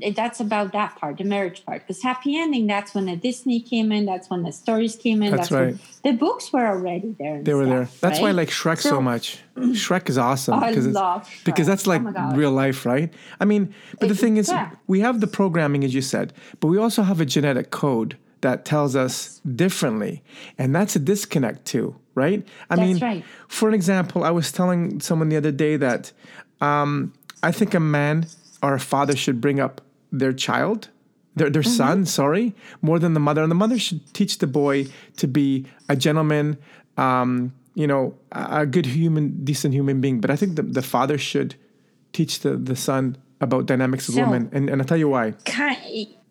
[0.00, 1.82] It- that's about that part, the marriage part.
[1.82, 5.30] Because happy ending, that's when the Disney came in, that's when the stories came in.
[5.36, 5.76] That's when right.
[6.02, 7.42] the books were already there.
[7.42, 7.86] They were there.
[7.86, 9.38] stuff, That's why I like Shrek so, So- much.
[9.56, 10.54] Shrek is awesome.
[10.54, 13.12] I because it's- love because that's like Oh real life, right?
[13.40, 14.70] I mean, but the thing is, yeah.
[14.88, 18.64] we have the programming, as you said, but we also have a genetic code that
[18.64, 20.22] tells us differently.
[20.58, 22.46] And that's a disconnect too, right?
[22.68, 23.24] I That's mean, right.
[23.48, 26.12] for an example, I was telling someone the other day that
[26.60, 28.26] um, I think a man
[28.64, 30.88] or a father should bring up their child,
[31.36, 33.42] their, their son, sorry, more than the mother.
[33.42, 34.86] And the mother should teach the boy
[35.18, 36.56] to be a gentleman,
[36.96, 40.18] um, you know, a, good human, decent human being.
[40.20, 41.56] But I think the, the father should
[42.14, 44.48] teach the, the son about dynamics of So- women.
[44.52, 45.34] And, and I'll tell you why.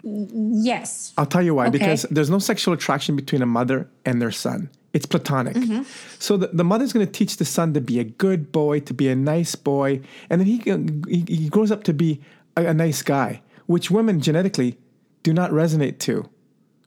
[0.03, 1.13] Yes.
[1.17, 1.67] I'll tell you why.
[1.67, 1.77] Okay.
[1.77, 4.69] Because there's no sexual attraction between a mother and their son.
[4.93, 5.55] It's platonic.
[5.55, 5.83] Mm-hmm.
[6.19, 8.93] So the, the mother's going to teach the son to be a good boy, to
[8.93, 10.61] be a nice boy, and then he
[11.07, 12.21] he, he grows up to be
[12.55, 14.77] a, a nice guy, which women genetically
[15.23, 16.29] do not resonate to.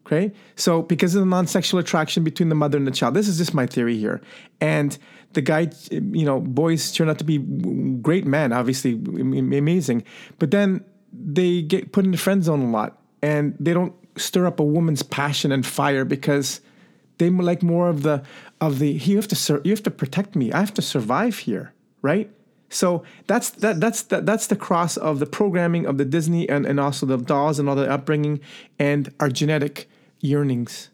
[0.07, 3.39] Okay, so because of the non-sexual attraction between the mother and the child, this is
[3.39, 4.21] just my theory here,
[4.61, 4.97] and
[5.33, 10.05] the guy, you know, boys turn out to be great men, obviously amazing,
[10.39, 14.47] but then they get put in the friend zone a lot, and they don't stir
[14.47, 16.61] up a woman's passion and fire because
[17.19, 18.23] they like more of the
[18.61, 21.39] of the you have to sur- you have to protect me, I have to survive
[21.41, 22.31] here, right?
[22.71, 26.65] So that's that that's that, that's the cross of the programming of the Disney and,
[26.67, 28.41] and also the dolls and all the upbringing
[28.79, 29.89] and our genetic
[30.21, 30.91] yearnings.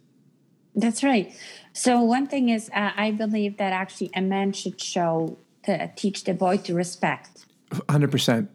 [0.74, 1.34] That's right.
[1.74, 6.24] So one thing is, uh, I believe that actually a man should show to teach
[6.24, 7.44] the boy to respect
[7.88, 8.50] Hundred percent,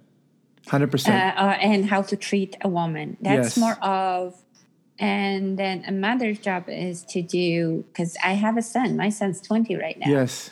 [0.69, 1.35] hundred uh, percent.
[1.61, 3.17] and how to treat a woman.
[3.21, 3.57] That's Yes.
[3.57, 4.35] more of,
[4.99, 8.97] and then a mother's job is to do because I have a son.
[8.97, 10.49] My son's twenty right now, Yes,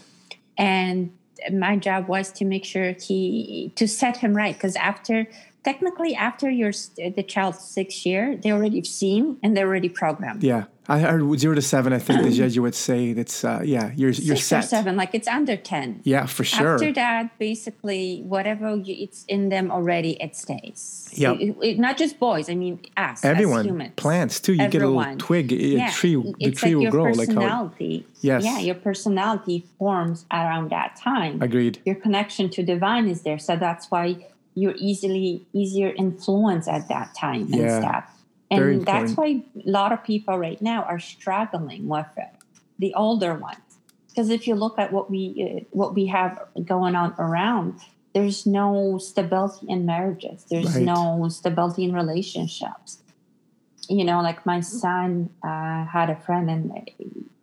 [0.57, 1.11] and
[1.51, 5.27] my job was to make sure he to set him right because after
[5.63, 10.43] technically after your the child's six year they're already seen and they're already programmed.
[10.43, 10.65] yeah.
[10.87, 11.93] I heard zero to seven.
[11.93, 13.91] I think the Jesuits say that's uh, yeah.
[13.95, 16.01] You're you're Six or seven, like it's under ten.
[16.03, 16.75] Yeah, for sure.
[16.75, 21.09] After that, basically, whatever you, it's in them already, it stays.
[21.13, 21.37] Yep.
[21.39, 22.49] It- it- not just boys.
[22.49, 24.53] I mean, us, as Everyone, humans, plants too.
[24.53, 26.15] You get a little twig, a Yeah, tree.
[26.15, 27.35] The it's tree like will your grow like how.
[27.35, 28.05] personality.
[28.21, 28.43] Yes.
[28.43, 31.41] Yeah, your personality forms around that time.
[31.41, 31.79] Agreed.
[31.85, 34.17] Your connection to divine is there, so that's why
[34.55, 37.59] you're easily easier influenced at that time Yeah.
[37.59, 38.11] and stuff.
[38.55, 42.29] And Very that's why a lot of people right now are struggling with it,
[42.79, 43.57] the older ones.
[44.09, 47.79] Because if you look at what we uh, what we have going on around,
[48.13, 50.45] there's no stability in marriages.
[50.49, 50.83] There's Right.
[50.83, 53.03] no stability in relationships.
[53.89, 56.89] You know, like my son uh, had a friend, and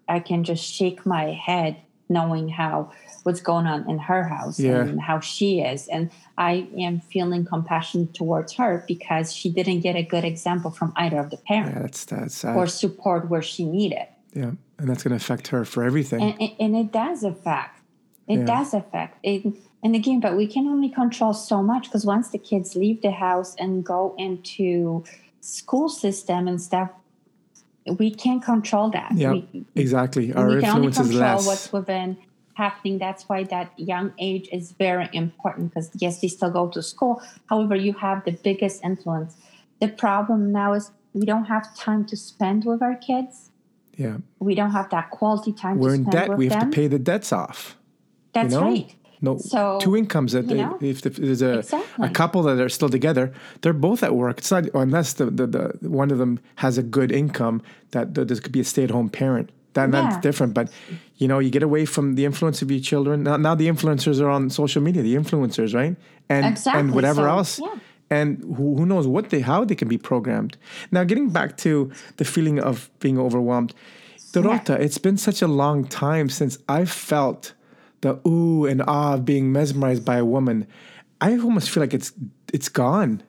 [0.08, 1.76] I can just shake my head
[2.08, 2.90] knowing how
[3.22, 4.82] what's going on in her house Yeah.
[4.82, 9.96] and how she is, and I am feeling compassion towards her because she didn't get
[9.96, 12.56] a good example from either of the parents Yeah, that's that's sad.
[12.56, 14.06] or support where she needed.
[14.34, 16.20] yeah, and that's going to affect her for everything.
[16.22, 17.78] And, and, and it does affect.
[18.28, 18.44] It Yeah.
[18.46, 19.18] does affect.
[19.22, 19.44] It,
[19.84, 23.10] and again, but we can only control so much because once the kids leave the
[23.10, 25.02] house and go into
[25.40, 26.90] school system and stuff,
[27.86, 29.12] we can't control that.
[29.14, 30.32] yeah, We, exactly.
[30.32, 31.46] Our we can only influence is control less.
[31.46, 32.16] what's within
[32.54, 32.98] happening.
[32.98, 37.22] That's why that young age is very important because yes, they still go to school.
[37.46, 39.36] However, you have the biggest influence.
[39.80, 43.50] The problem now is we don't have time to spend with our kids.
[43.96, 46.36] yeah, We don't have that quality time we're in debt.
[46.36, 46.70] We have them.
[46.70, 47.76] to pay the debts off.
[48.32, 48.66] That's you know?
[48.66, 48.94] right.
[49.22, 50.32] No, So, two incomes.
[50.32, 50.78] That you know?
[50.80, 52.06] if, if there's a Exactly.
[52.06, 54.38] a couple that are still together, they're both at work.
[54.38, 58.26] It's not unless the, the, the one of them has a good income that, that
[58.28, 59.50] there could be a stay at home parent.
[59.74, 60.52] That that's different.
[60.54, 60.70] But
[61.16, 63.22] you know, you get away from the influence of your children.
[63.22, 65.02] Now, now the influencers are on social media.
[65.02, 65.96] The influencers, right?
[66.28, 66.80] And Exactly.
[66.80, 67.58] and whatever So, else.
[67.60, 67.74] yeah.
[68.10, 70.58] And who, who knows what they how they can be programmed.
[70.90, 73.72] Now, getting back to the feeling of being overwhelmed,
[74.34, 77.54] Dorota, it's been such a long time since I felt
[78.02, 80.66] the ooh and ah of being mesmerized by a woman.
[81.20, 82.12] I almost feel like it's
[82.52, 83.22] it's gone.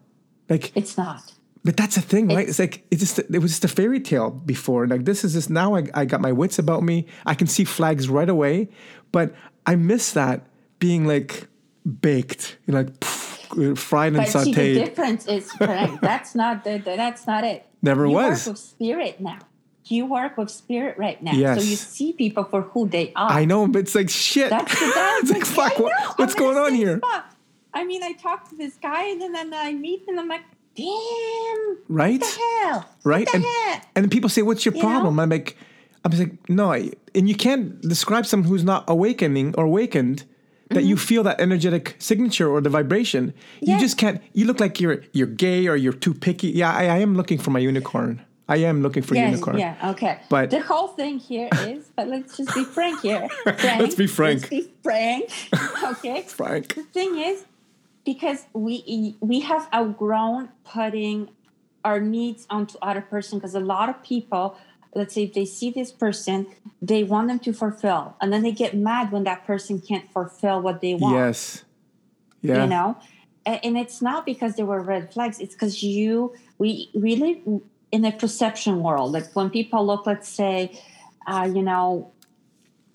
[0.49, 1.31] Like, It's not.
[1.63, 2.47] but that's the thing, right?
[2.47, 4.85] It's like it's just it was just a fairy tale before.
[4.87, 7.05] Like this is just now I, I got my wits about me.
[7.25, 8.69] I can see flags right away,
[9.11, 9.33] but
[9.65, 10.45] I miss that
[10.79, 11.47] being like
[12.01, 16.77] baked, you know, like pff, fried and But see, the difference is that's not the,
[16.79, 17.65] the- that's not it.
[17.81, 18.45] Never you was.
[18.47, 19.39] work with spirit now.
[19.85, 21.33] You work with spirit right now.
[21.33, 21.57] Yes.
[21.61, 23.29] So you see people for who they are.
[23.31, 24.49] I know, but it's like shit.
[24.49, 24.85] That's the
[25.21, 25.77] it's like fuck.
[25.79, 27.01] What, what's I'm going on here?
[27.73, 30.43] I mean, I talk to this guy, and then, then I meet, and I'm like,
[30.75, 32.21] damn, Right?
[32.21, 32.89] what the hell?
[33.03, 33.25] right?
[33.25, 33.89] What and the heck?
[33.95, 35.23] and then people say, "What's your You problem?" know?
[35.23, 35.57] I'm like,
[36.05, 40.23] I'm like, no, I- and you can't describe someone who's not awakening or awakened
[40.69, 43.33] that you feel that energetic signature or the vibration.
[43.61, 43.79] You Mm-hmm.
[43.79, 44.21] Just can't.
[44.33, 46.47] You look like you're you're gay or you're too picky.
[46.49, 48.21] Yeah, I, I am looking for my unicorn.
[48.47, 49.57] I am looking for Yes, unicorn.
[49.57, 50.19] yeah, okay.
[50.29, 53.27] But- the whole thing here is, but let's just be frank here.
[53.29, 54.41] Frank, Let's be frank.
[54.41, 55.29] Let's be frank.
[55.83, 56.21] Okay.
[56.27, 56.75] Frank.
[56.75, 57.45] The thing is,
[58.05, 61.29] because we we have outgrown putting
[61.85, 64.57] our needs onto other person because a lot of people
[64.95, 66.47] let's say if they see this person
[66.81, 70.61] they want them to fulfill and then they get mad when that person can't fulfill
[70.61, 71.63] what they want Yes.
[72.41, 72.63] Yeah.
[72.63, 72.97] you know
[73.45, 77.39] and it's not because there were red flags it's because you we live
[77.95, 80.55] in a perception world like when people look let's say
[81.31, 81.85] uh, you know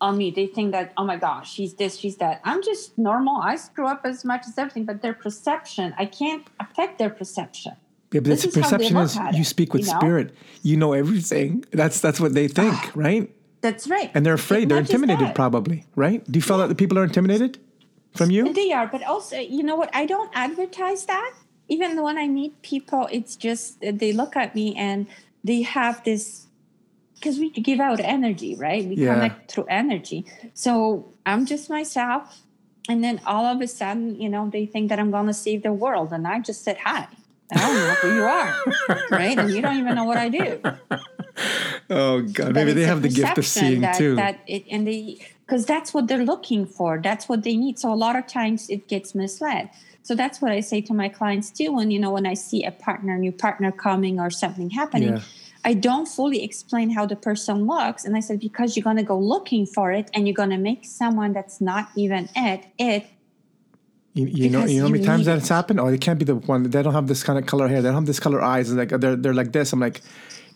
[0.06, 3.37] on me they think that oh my gosh she's this she's that i'm just normal
[3.50, 7.74] i screw up as much as everything but their perception i can't affect their perception
[8.12, 10.00] Yeah, but This it's is perception is at you it, speak with you know?
[10.00, 10.28] spirit.
[10.68, 11.50] You know everything.
[11.80, 13.24] That's that's what they think, right?
[13.66, 14.62] that's right And they're afraid.
[14.68, 16.20] They're intimidated, probably, right?
[16.30, 17.52] Do you feel that the people are intimidated
[18.18, 18.42] from you?
[18.62, 19.90] They are, but also, you know what?
[20.02, 21.32] I don't advertise that.
[21.68, 25.07] Even when I meet people, it's just uh, they look at me and
[25.44, 26.46] they have this
[27.14, 28.85] because we give out energy, right?
[28.85, 29.14] We Yeah.
[29.14, 30.24] connect through energy.
[30.54, 32.42] So I'm just myself.
[32.88, 35.62] And then all of a sudden, you know, they think that I'm going to save
[35.62, 36.12] the world.
[36.12, 37.07] And I just said, hi.
[37.50, 38.54] I don't know who you are,
[39.11, 39.38] right?
[39.38, 40.61] And you don't even know what I do.
[41.90, 44.16] Oh God, But maybe they have the gift of seeing that, too.
[44.16, 47.00] That it, and they because that's what they're looking for.
[47.02, 47.78] That's what they need.
[47.78, 49.70] So a lot of times it gets misled.
[50.09, 51.71] So that's what I say to my clients too.
[51.71, 55.21] When you know when I see a partner, new partner coming or something happening, Yeah.
[55.71, 59.18] I don't fully explain how the person looks, and I said because you're gonna go
[59.18, 63.05] looking for it, and you're gonna make someone that's not even it it.
[64.14, 65.79] You, you know, you know how many times that's happened.
[65.79, 66.62] Oh, they can't be the one.
[66.62, 67.83] They don't have this kind of color hair.
[67.83, 68.71] They don't have this color eyes.
[68.71, 69.75] And like they're they're like this.
[69.75, 70.01] I'm like,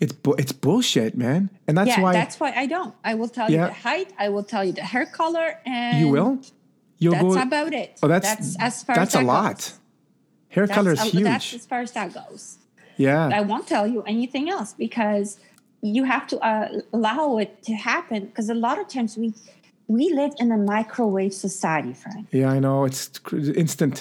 [0.00, 1.50] it's bu- it's bullshit, man.
[1.68, 2.94] And that's yeah, why that's why I don't.
[3.04, 3.60] I will tell Yeah.
[3.60, 4.08] you the height.
[4.18, 6.40] I will tell you the hair color, and you will.
[7.02, 7.42] You'll That's go.
[7.42, 7.98] about it.
[8.02, 9.56] oh, that's that's as far as that's as a lot.
[9.56, 9.78] goes.
[10.54, 11.24] Hair That's, color is a- huge.
[11.24, 12.58] that's as far as that goes.
[12.96, 13.28] yeah.
[13.32, 15.38] I won't tell you anything else because
[15.80, 18.26] you have to uh, allow it to happen.
[18.26, 19.32] Because a lot of times we
[19.88, 22.28] we live in a microwave society, Frank.
[22.30, 22.84] yeah, I know.
[22.84, 23.10] It's
[23.64, 23.96] instant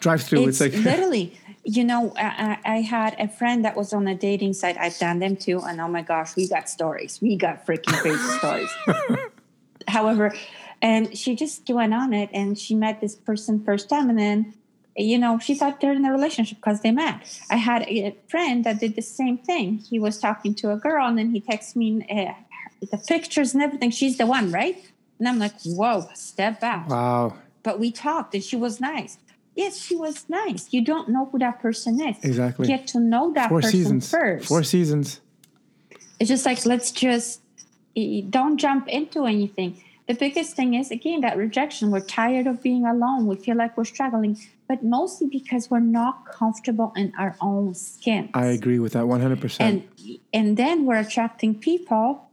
[0.00, 0.48] drive through.
[0.48, 1.26] It's, It's, like literally,
[1.64, 4.76] you know, I I had a friend that was on a dating site.
[4.84, 7.12] I've done them too, and oh my gosh, we got stories.
[7.22, 8.70] We got freaking crazy stories.
[9.88, 10.32] However,
[10.84, 14.54] and she just went on it, and she met this person first time, and then.
[14.96, 17.16] You know, she thought they're in a relationship because they met.
[17.50, 19.78] I had a friend that did the same thing.
[19.78, 22.32] He was talking to a girl, and then he texted me uh,
[22.92, 23.90] the pictures and everything.
[23.90, 24.76] She's the one, right?
[25.18, 27.36] And I'm like, whoa, step back wow.
[27.62, 29.18] but we talked and she was nice.
[29.54, 30.72] Yes, she was nice.
[30.72, 32.16] You don't know who that person is.
[32.24, 32.66] Exactly.
[32.66, 34.10] Get to know that Four person seasons.
[34.10, 34.48] first.
[34.48, 35.20] Four seasons.
[36.18, 37.40] It's just like let's just
[37.96, 39.80] eh, don't jump into anything.
[40.06, 41.90] The biggest thing is again that rejection.
[41.90, 43.26] We're tired of being alone.
[43.26, 44.38] We feel like we're struggling,
[44.68, 48.28] but mostly because we're not comfortable in our own skin.
[48.34, 49.56] I agree with that 100%.
[49.60, 49.88] and
[50.32, 52.28] and then we're attracting people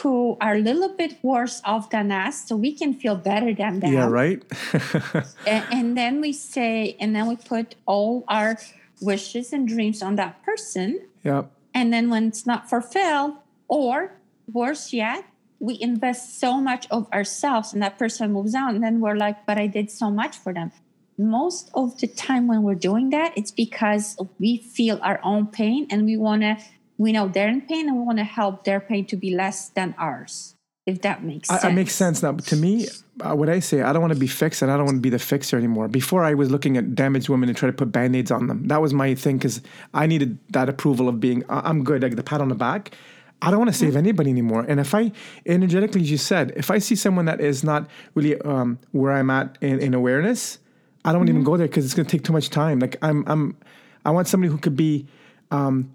[0.00, 3.80] who are a little bit worse off than us, so we can feel better than
[3.80, 3.92] them.
[3.92, 4.42] yeah, right?
[5.46, 8.58] and, and then we say and then we put all our
[9.02, 11.42] wishes and dreams on that person yeah.
[11.74, 13.34] and then when it's not fulfilled
[13.68, 14.12] or
[14.50, 15.24] worse yet
[15.62, 19.46] we invest so much of ourselves and that person moves on and then we're like
[19.46, 20.70] but i did so much for them
[21.16, 25.86] most of the time when we're doing that it's because we feel our own pain
[25.90, 26.56] and we want to
[26.98, 29.68] we know they're in pain and we want to help their pain to be less
[29.70, 32.32] than ours if that makes I, sense it makes sense now.
[32.32, 32.88] To me,
[33.20, 35.00] uh, what I say, I don't want to be fixed and I don't want to
[35.00, 35.86] be the fixer anymore.
[35.86, 38.66] Before, I was looking at damaged women and try to put band aids on them.
[38.66, 39.62] That was my thing because
[39.94, 42.96] I needed that approval of being, I'm good, like the pat on the back.
[43.42, 44.64] I don't want to save anybody anymore.
[44.68, 45.10] And if I,
[45.44, 49.30] energetically, as you said, if I see someone that is not really um, where I'm
[49.30, 50.58] at in, in awareness,
[51.04, 52.78] I don't even go there because it's going to take too much time.
[52.78, 53.56] Like I'm, I'm,
[54.04, 55.08] I want somebody who could be
[55.50, 55.92] um,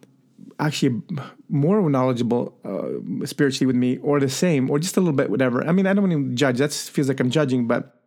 [0.59, 1.01] actually
[1.47, 5.65] more knowledgeable uh, spiritually with me or the same or just a little bit whatever.
[5.65, 6.57] I mean i don't even judge.
[6.57, 8.01] That feels like i'm judging but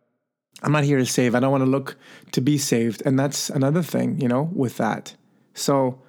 [0.61, 1.33] i'm not here to save.
[1.33, 1.97] I don't want to look
[2.33, 3.01] to be saved.
[3.05, 5.15] And that's another thing you know with that.
[5.53, 6.01] So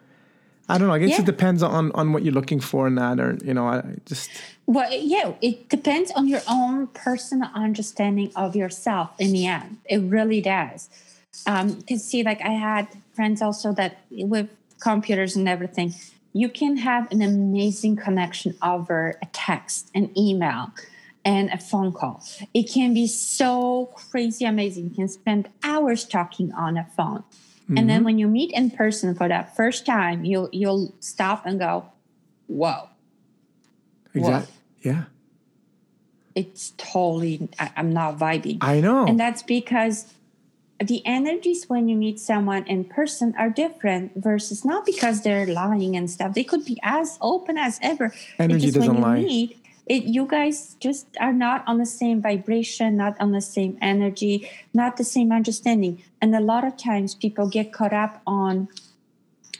[0.69, 1.21] i don't know i guess Yeah.
[1.21, 4.31] it depends on on what you're looking for in that or you know i just
[4.67, 9.79] Well, yeah, it depends on your own personal understanding of yourself in the end.
[9.95, 10.89] It really does.
[11.47, 14.49] Um, Because, see, like I had friends also that with
[14.79, 15.95] computers and everything,
[16.33, 20.71] you can have an amazing connection over a text, an email,
[21.25, 22.23] and a phone call.
[22.55, 24.85] It can be so crazy amazing.
[24.91, 27.25] You can spend hours talking on a phone.
[27.79, 28.05] And then mm-hmm.
[28.05, 31.87] when you meet in person for that first time, you'll you'll stop and go,
[32.47, 32.89] "Whoa,
[34.15, 35.05] exactly yeah.
[36.35, 38.59] It's totally I, i'm not vibing.
[38.61, 39.07] I know.
[39.07, 40.13] And that's because
[40.79, 45.97] the energies when you meet someone in person are different versus not because they're lying
[45.97, 46.35] and stuff.
[46.35, 48.13] They could be as open as ever.
[48.39, 49.21] Energy doesn't lie.
[49.21, 53.77] meet it you guys just are not on the same vibration not on the same
[53.81, 56.03] energy not the same understanding.
[56.21, 58.69] And a lot of times people get caught up on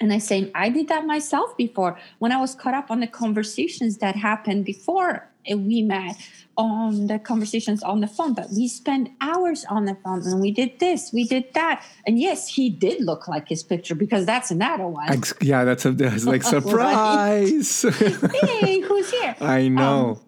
[0.01, 1.97] And I say, I did that myself before.
[2.19, 6.17] When I was caught up on the conversations that happened before we met
[6.57, 8.35] on the conversations on the phone.
[8.35, 11.85] But we spent hours on the phone and we did this, we did that.
[12.07, 15.11] And yes, he did look like his picture because that's another one.
[15.11, 17.83] Ex- yeah, that's a that's like surprise.
[18.43, 19.37] hey, who's here?
[19.41, 20.21] I know.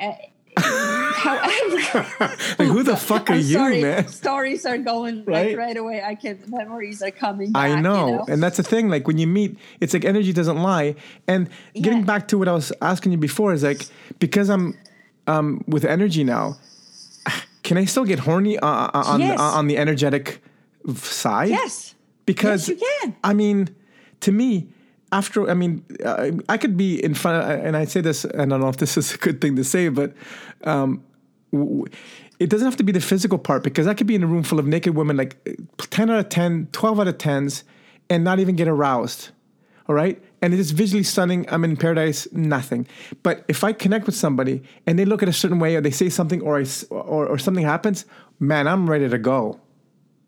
[0.00, 0.16] Um,
[0.56, 2.06] However,
[2.58, 4.08] like who the fuck are I'm you, sorry, man?
[4.08, 5.48] Stories are going Right?
[5.48, 6.02] like right away.
[6.02, 7.52] I can memories are coming.
[7.52, 8.06] Back, I know.
[8.06, 8.24] you know?
[8.28, 8.88] And that's the thing.
[8.88, 10.94] Like when you meet, it's like energy doesn't lie.
[11.28, 12.04] And getting Yeah.
[12.04, 13.86] back to what I was asking you before is like,
[14.18, 14.76] because I'm
[15.26, 16.56] um, with energy now,
[17.62, 19.38] can I still get horny uh, uh, on, Yes.
[19.38, 20.42] uh, on the energetic
[20.96, 21.50] side?
[21.50, 21.94] yes,
[22.26, 23.16] Because, Yes, you can.
[23.22, 23.68] I mean,
[24.20, 24.68] to me,
[25.12, 28.60] after, I mean, uh, I could be in front, and I say this, I don't
[28.60, 30.14] know if this is a good thing to say, but
[30.64, 31.04] um,
[31.52, 31.84] w-
[32.40, 34.42] it doesn't have to be the physical part because I could be in a room
[34.42, 35.36] full of naked women, like
[35.78, 37.62] 10 out of 10, 12 out of 10s,
[38.08, 39.30] and not even get aroused.
[39.88, 40.22] All right.
[40.40, 41.46] And it is visually stunning.
[41.50, 42.86] I'm in paradise, nothing.
[43.22, 45.90] But if I connect with somebody and they look at a certain way or they
[45.90, 48.06] say something or, I, or, or something happens,
[48.38, 49.60] man, I'm ready to go.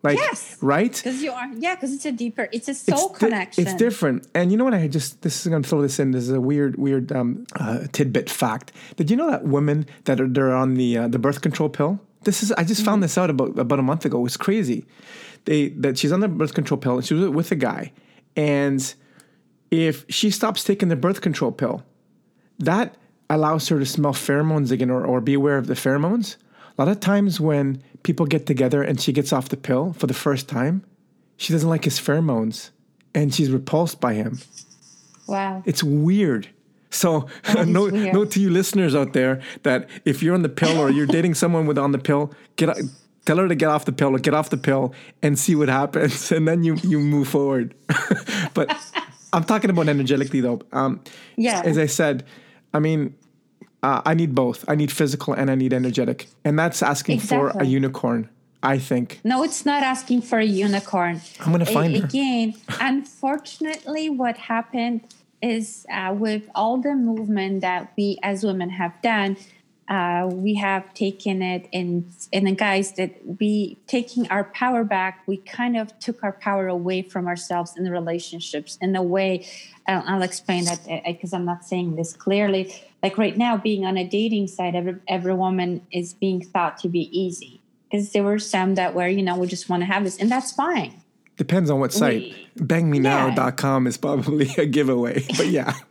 [0.04, 0.58] Like, Yes.
[0.60, 0.92] right?
[0.92, 1.48] because you are.
[1.56, 2.48] Yeah, because it's a deeper.
[2.52, 3.66] It's a It's soul di- connection.
[3.66, 4.26] It's different.
[4.34, 4.74] And you know what?
[4.74, 6.10] I just this is going to throw this in.
[6.12, 8.70] This is a weird, weird um, uh, tidbit fact.
[8.96, 11.98] Did you know that women that are they're on the uh, the birth control pill?
[12.24, 13.02] This is I just found Mm-hmm.
[13.02, 14.18] this out about about a month ago.
[14.18, 14.84] It was crazy.
[15.46, 16.96] They that she's on the birth control pill.
[16.96, 17.92] and She was with a guy,
[18.36, 18.94] and
[19.70, 21.82] if she stops taking the birth control pill,
[22.58, 22.94] that
[23.30, 26.36] allows her to smell pheromones again or, or be aware of the pheromones.
[26.76, 30.06] A lot of times when people get together and she gets off the pill for
[30.06, 30.84] the first time,
[31.36, 32.70] she doesn't like his pheromones
[33.14, 34.38] and she's repulsed by him.
[35.26, 35.62] Wow.
[35.66, 36.48] It's weird.
[36.90, 37.28] So
[37.66, 38.14] note, weird.
[38.14, 41.34] note to you listeners out there that if you're on the pill or you're dating
[41.34, 42.76] someone with on the pill, get
[43.24, 45.68] tell her to get off the pill or get off the pill and see what
[45.68, 47.74] happens, and then you you move forward.
[48.54, 48.76] but
[49.32, 50.60] I'm talking about energetically though.
[50.72, 51.00] Um,
[51.36, 51.62] Yeah.
[51.64, 52.24] As I said,
[52.72, 53.16] I mean,
[53.84, 54.64] uh, I need both.
[54.66, 58.28] I need physical and I need energetic, and that's asking for a unicorn.
[58.62, 61.20] I think No, it's not asking for a unicorn.
[61.40, 62.04] I'm gonna A- find her.
[62.04, 62.54] again.
[62.80, 65.00] unfortunately, what happened
[65.42, 69.36] is uh, with all the movement that we as women have done,
[69.88, 75.22] uh, we have taken it and in a guise that we taking our power back.
[75.26, 79.46] We kind of took our power away from ourselves in the relationships in a way.
[79.86, 82.74] I'll, I'll explain that because I'm not saying this clearly.
[83.02, 86.88] Like right now, being on a dating site, every every woman is being thought to
[86.88, 90.04] be easy because there were some that were you know we just want to have
[90.04, 91.03] this, and that's fine.
[91.36, 92.22] Depends on what site.
[92.22, 95.74] We- Bangmenow.com is probably a giveaway, but yeah.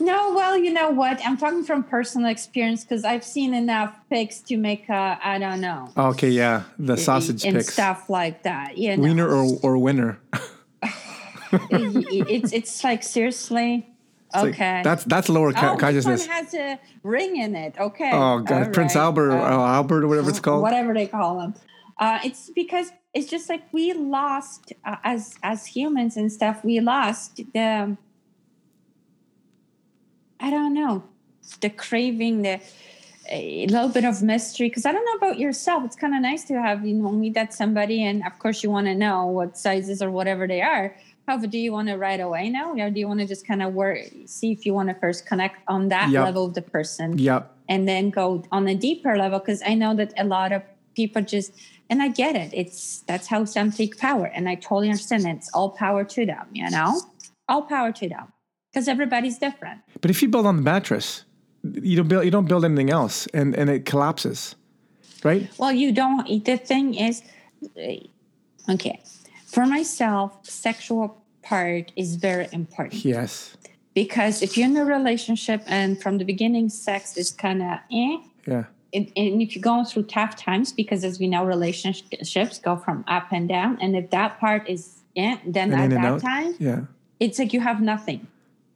[0.00, 1.20] No, well, you know what?
[1.24, 5.60] I'm talking from personal experience because I've seen enough pics to make a I don't
[5.60, 7.72] know Okay, yeah, the sausage and picks.
[7.72, 8.76] stuff like that.
[8.76, 10.18] You know, Wiener or, or winner.
[11.52, 13.88] It- it's it's like seriously.
[14.34, 16.22] It's like, okay, that's that's lower oh, consciousness.
[16.22, 17.76] This one has a ring in it.
[17.78, 18.10] Okay.
[18.12, 19.02] Oh god, All Prince right.
[19.02, 20.62] Albert or Uh, Albert or whatever it's called.
[20.62, 21.54] whatever they call them.
[21.98, 26.64] Uh, it's because it's just like we lost uh, as as humans and stuff.
[26.64, 27.96] We lost the
[30.40, 31.04] I don't know
[31.60, 32.60] the craving, the
[33.30, 34.68] a little bit of mystery.
[34.68, 35.82] Because I don't know about yourself.
[35.84, 38.70] It's kind of nice to have you know meet that somebody, and of course you
[38.70, 40.96] want to know what sizes or whatever they are.
[41.26, 43.62] However, do you want to right away now, or do you want to just kind
[43.62, 46.22] of work, see if you want to first connect on that Yep.
[46.24, 47.16] level of the person?
[47.18, 47.50] Yep.
[47.66, 50.60] and then go on a deeper level because I know that a lot of
[50.94, 51.50] people just
[51.90, 52.50] and I get it.
[52.52, 55.26] It's that's how some take power, and I totally understand.
[55.26, 57.00] It's all power to them, you know,
[57.48, 58.32] all power to them
[58.72, 59.80] because everybody's different.
[60.00, 61.24] But if you build on the mattress,
[61.62, 64.54] you don't build you don't build anything else and, and it collapses.
[65.22, 65.48] Right?
[65.58, 66.44] Well, you don't.
[66.44, 67.22] The thing is,
[68.68, 69.00] okay,
[69.46, 73.56] for myself, sexual part is very important Yes.
[73.94, 78.16] because if you're in a relationship and from the beginning, sex is kind of eh.
[78.46, 78.64] Yeah.
[78.94, 83.04] And, and if you're going through tough times, because as we know, relationships go from
[83.08, 86.20] up and down, and if that part is yeah, then And at that out.
[86.20, 86.80] time, Yeah.
[87.20, 88.26] it's like you have nothing.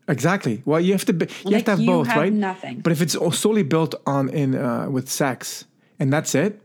[0.07, 0.63] Exactly.
[0.65, 2.33] Well, you have to be, you have to have both, have right?
[2.33, 2.81] nothing.
[2.81, 5.65] But if it's solely built on in uh, with sex
[5.99, 6.61] and that's it,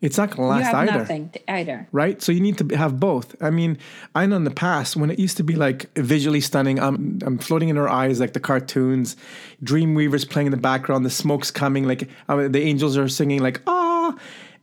[0.00, 0.98] it's not going to last either.
[0.98, 1.86] nothing either.
[1.92, 2.22] right?
[2.22, 3.36] So you need to have both.
[3.42, 3.76] I mean,
[4.14, 7.38] I know in the past when it used to be like visually stunning, I'm I'm
[7.38, 9.16] floating in her eyes like the cartoons,
[9.62, 13.60] Dreamweavers playing in the background, the smoke's coming, like uh, the angels are singing like
[13.66, 14.16] ah,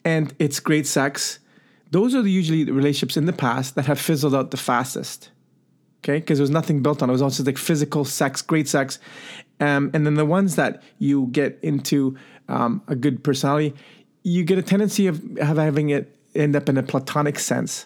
[0.04, 1.40] and it's great sex.
[1.92, 5.30] Those are the usually the relationships in the past that have fizzled out the fastest.
[6.04, 7.12] Okay, because there was nothing built on it.
[7.12, 9.00] It was also like physical sex, great sex,
[9.60, 12.18] um, and then the ones that you get into
[12.48, 13.74] um, a good personality,
[14.28, 17.86] you get a tendency of, of having it end up in a platonic sense.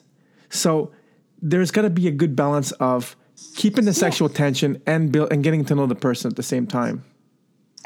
[0.49, 0.91] So
[1.39, 3.15] there's got to be a good balance of
[3.55, 6.65] keeping the sexual tension and build and getting to know the person at the same
[6.65, 7.03] time.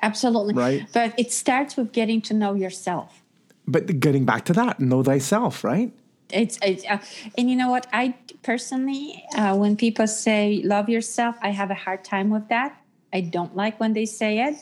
[0.02, 0.54] Absolutely.
[0.54, 0.88] Right.
[0.94, 3.24] But it starts with getting to know yourself.
[3.68, 5.92] But getting back to that, know thyself, right?
[6.30, 7.00] It's, it's uh,
[7.38, 7.88] and you know what?
[7.92, 12.82] I personally, uh, when people say love yourself, I have a hard time with that.
[13.12, 14.56] I don't like when they say it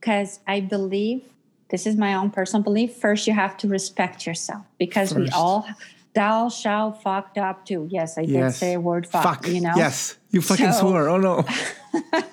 [0.00, 1.22] because I believe
[1.70, 2.96] this is my own personal belief.
[2.96, 5.66] First, you have to respect yourself because we all
[6.14, 7.86] thou shall fucked up too.
[7.90, 8.56] Yes, I did Yes.
[8.58, 9.22] say a word fuck.
[9.22, 9.48] Fuck.
[9.48, 9.72] You know.
[9.76, 10.16] Yes.
[10.30, 11.08] You fucking So- swore.
[11.08, 11.44] Oh no.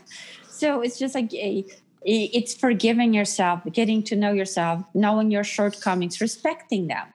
[0.49, 1.65] So it's just like a,
[2.05, 7.07] it's forgiving yourself, getting to know yourself, knowing your shortcomings, respecting them.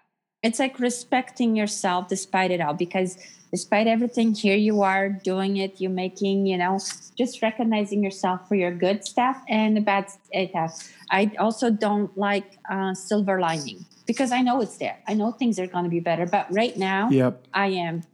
[0.43, 3.16] It's like respecting yourself despite it all, because
[3.51, 5.80] despite everything, here you are doing it.
[5.80, 6.78] You're making, you know,
[7.16, 10.92] just recognizing yourself for your good stuff and the bad stuff.
[11.11, 14.98] I also don't like uh, silver lining because I know it's there.
[15.09, 17.44] I know things are going to be better, but right now, Yep.
[17.53, 18.05] I am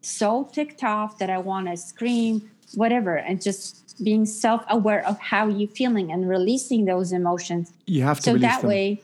[0.00, 5.18] so ticked off that I want to scream, whatever, and just being self aware of
[5.20, 7.72] how you're feeling and releasing those emotions.
[7.86, 8.68] You have to So release that them.
[8.68, 9.02] way,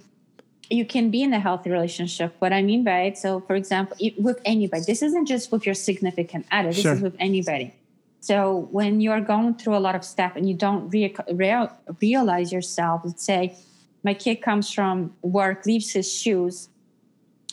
[0.71, 2.35] you can be in a healthy relationship.
[2.41, 5.75] What I mean by it, so for example, with anybody, this isn't just with your
[5.75, 6.93] significant other, this Sure.
[6.95, 7.75] is with anybody.
[8.21, 13.03] So when you're going through a lot of stuff and you don't real, realize yourself,
[13.05, 13.55] let's say
[14.05, 16.69] my kid comes from work, leaves his shoes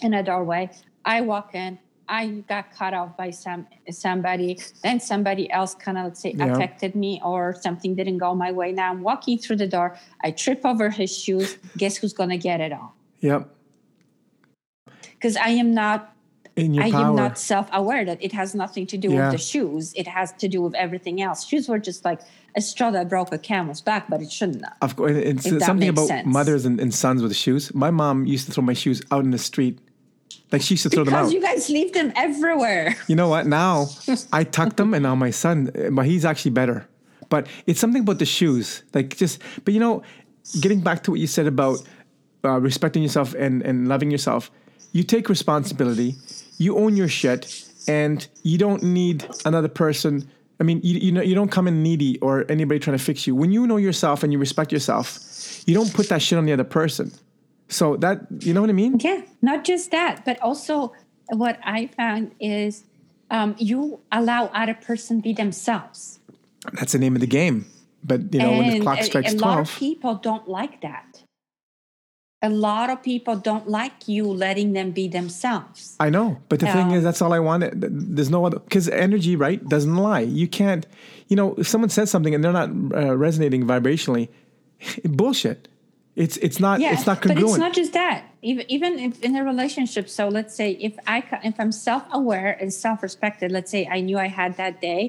[0.01, 0.69] in a doorway.
[1.05, 1.79] I walk in.
[2.07, 4.59] I got cut off by some somebody.
[4.83, 6.53] Then somebody else kind of let's say Yeah.
[6.53, 8.71] affected me, or something didn't go my way.
[8.71, 9.97] Now I'm walking through the door.
[10.23, 11.57] I trip over his shoes.
[11.77, 12.93] Guess who's gonna get it all?
[13.25, 13.49] Yep.
[15.13, 16.11] Because I am not.
[16.55, 17.07] In your I power.
[17.07, 19.23] am not self-aware that it has nothing to do Yeah.
[19.25, 19.91] with the shoes.
[19.93, 21.45] It has to do with everything else.
[21.45, 22.21] Shoes were just like
[22.55, 24.77] a straw that broke a camel's back, but it shouldn't have.
[24.81, 26.25] Of course, it's something about sense.
[26.25, 27.73] mothers and, and sons with shoes.
[27.73, 29.79] My mom used to throw my shoes out in the street.
[30.53, 31.23] Like she used to throw them out.
[31.23, 31.33] Because out.
[31.35, 32.95] you guys leave them everywhere.
[33.09, 33.47] You know what?
[33.47, 33.87] Now
[34.31, 36.87] I tuck them, and now my son, but he's actually better.
[37.27, 39.41] But it's something about the shoes, like just.
[39.65, 40.03] But you know,
[40.61, 41.79] getting back to what you said about
[42.45, 44.51] uh, respecting yourself and and loving yourself,
[44.91, 46.15] you take responsibility,
[46.57, 50.29] you own your shit, and you don't need another person.
[50.59, 53.27] I mean, you you know you don't come in needy or anybody trying to fix
[53.27, 53.35] you.
[53.35, 55.19] When you know yourself and you respect yourself,
[55.65, 57.11] you don't put that shit on the other person.
[57.67, 58.99] So that you know what I mean?
[58.99, 60.93] Yeah, not just that, but also
[61.29, 62.83] what I found is
[63.31, 66.19] um, you allow other person be themselves.
[66.73, 67.65] That's the name of the game.
[68.03, 69.69] But you know, when the and clock a- strikes a, lot twelve.
[69.69, 71.14] of people don't like that.
[72.45, 75.95] A lot of people don't like you letting them be themselves.
[75.99, 77.71] I know, but the thing Um, is, that's all I wanted.
[78.15, 80.25] There's no other because energy, right, doesn't lie.
[80.41, 80.85] You can't,
[81.29, 84.25] you know, if someone says something and they're not uh, resonating vibrationally,
[85.21, 85.67] bullshit.
[86.15, 87.41] It's it's not Yeah, it's not congruent.
[87.41, 88.23] but it's not just that.
[88.41, 90.05] Even even if in a relationship.
[90.07, 93.51] So let's say if I if I'm self aware and self respected.
[93.51, 95.01] Let's say I knew I had that day.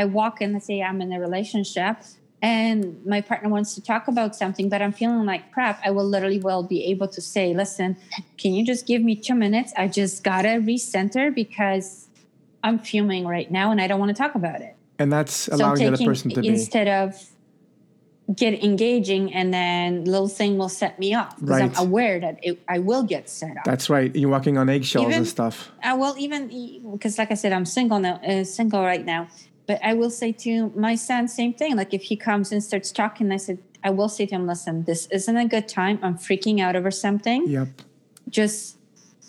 [0.00, 0.48] I walk in.
[0.54, 1.96] Let's say I'm in a relationship,
[2.40, 5.80] and my partner wants to talk about something, but I'm feeling like crap.
[5.84, 7.96] I will literally will be able to say, "Listen,
[8.36, 9.72] can you just give me two minutes?
[9.76, 12.08] I just gotta recenter because
[12.62, 15.78] I'm fuming right now, and I don't want to talk about it." and that's allowing
[15.78, 17.14] the other person to be instead of
[18.34, 21.78] get engaging and then little thing will set me off because Right.
[21.78, 23.64] I'm aware that it, I will get set off.
[23.64, 24.14] That's right.
[24.14, 25.70] You're walking on eggshells Even- and stuff.
[25.82, 26.48] I will even
[26.92, 29.28] because, like I said, I'm single now, uh, single right now.
[29.68, 31.76] But I will say to my son, same thing.
[31.76, 34.84] Like if he comes and starts talking, I said, I will say to him, listen,
[34.84, 36.00] this isn't a good time.
[36.02, 37.46] I'm freaking out over something.
[37.46, 37.68] Yep.
[38.30, 38.78] Just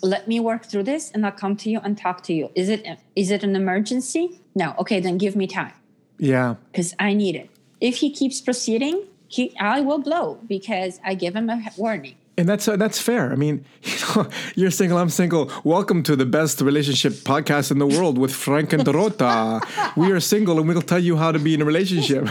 [0.02, 2.50] let me work through this, and I'll come to you and talk to you.
[2.54, 4.40] Is it is it an emergency?
[4.54, 4.74] No.
[4.78, 5.74] Okay, then give me time
[6.18, 6.56] Yeah.
[6.72, 7.50] because I need it.
[7.80, 12.16] If he keeps proceeding, he, I will blow because I give him a warning.
[12.38, 13.32] And that's uh, that's fair.
[13.32, 15.50] I mean, you know, you're single, I'm single.
[15.64, 19.60] Welcome to the best relationship podcast in the world with Frank and Dorota.
[19.96, 22.24] we are single, and we'll tell you how to be in a relationship.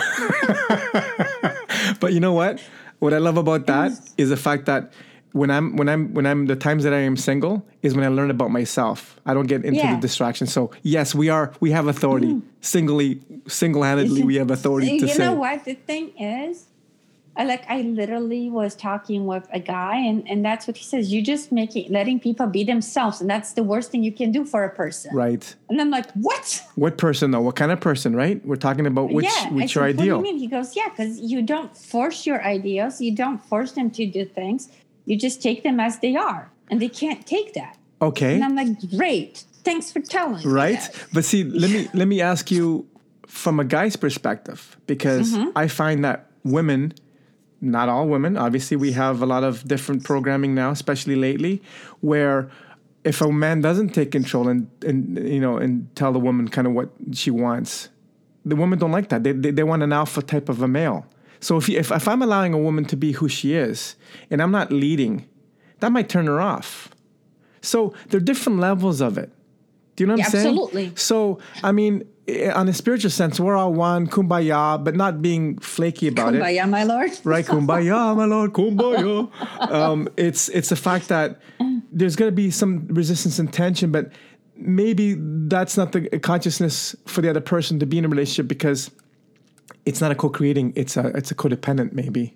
[1.99, 2.61] but you know what?
[2.99, 4.91] What I love about that is the fact that
[5.33, 8.07] when I'm when I'm when I'm the times that I am single is when I
[8.07, 9.19] learn about myself.
[9.25, 9.95] I don't get into Yeah.
[9.95, 10.47] the distraction.
[10.47, 12.41] So yes, we are we have authority.
[12.61, 15.25] Singly, single handedly, we have authority to you say.
[15.25, 16.65] know what the thing is
[17.39, 21.03] I like I literally was talking with a guy and and that's what he says
[21.13, 24.43] you just making letting people be themselves and that's the worst thing you can do
[24.45, 25.45] for a person Right.
[25.69, 27.41] and I'm like what What person though?
[27.47, 28.37] What kind of person, right?
[28.45, 30.75] We're talking about which yeah I which said, your what do you mean he goes
[30.75, 34.61] yeah because you don't force your ideas you don't force them to do things
[35.09, 37.73] you just take them as they are and they can't take that
[38.09, 38.33] Okay.
[38.35, 39.33] and I'm like great
[39.67, 42.65] thanks for telling me right that." but see let me let me ask you
[43.27, 45.49] from a guy's perspective because Mm-hmm.
[45.63, 46.19] i find that
[46.57, 46.81] women
[47.62, 51.62] not all women obviously we have a lot of different programming now especially lately
[52.01, 52.49] where
[53.03, 56.68] if a man doesn't take control and and you know and tell the woman kind
[56.68, 57.89] of what she wants,
[58.45, 59.24] the women don't like that.
[59.24, 61.05] They they, they want an alpha type of a male.
[61.39, 63.95] So if, you, if if I'm allowing a woman to be who she is
[64.30, 65.26] and I'm not leading,
[65.80, 66.89] that might turn her off.
[67.62, 69.32] So there are different levels of it.
[69.95, 70.47] Do you know what Yeah, I'm saying?
[70.47, 70.91] absolutely.
[70.95, 72.03] So I mean,
[72.53, 76.69] on a spiritual sense, we're all one, kumbaya, but not being flaky about it Kumbaya,
[76.69, 77.11] my lord.
[77.23, 77.45] right?
[77.45, 79.30] Kumbaya, my lord, kumbaya.
[79.59, 81.39] Um, it's it's the fact that
[81.91, 84.11] there's going to be some resistance and tension, but
[84.55, 88.91] maybe that's not the consciousness for the other person to be in a relationship because
[89.86, 92.36] it's not a co-creating; it's a it's a codependent, maybe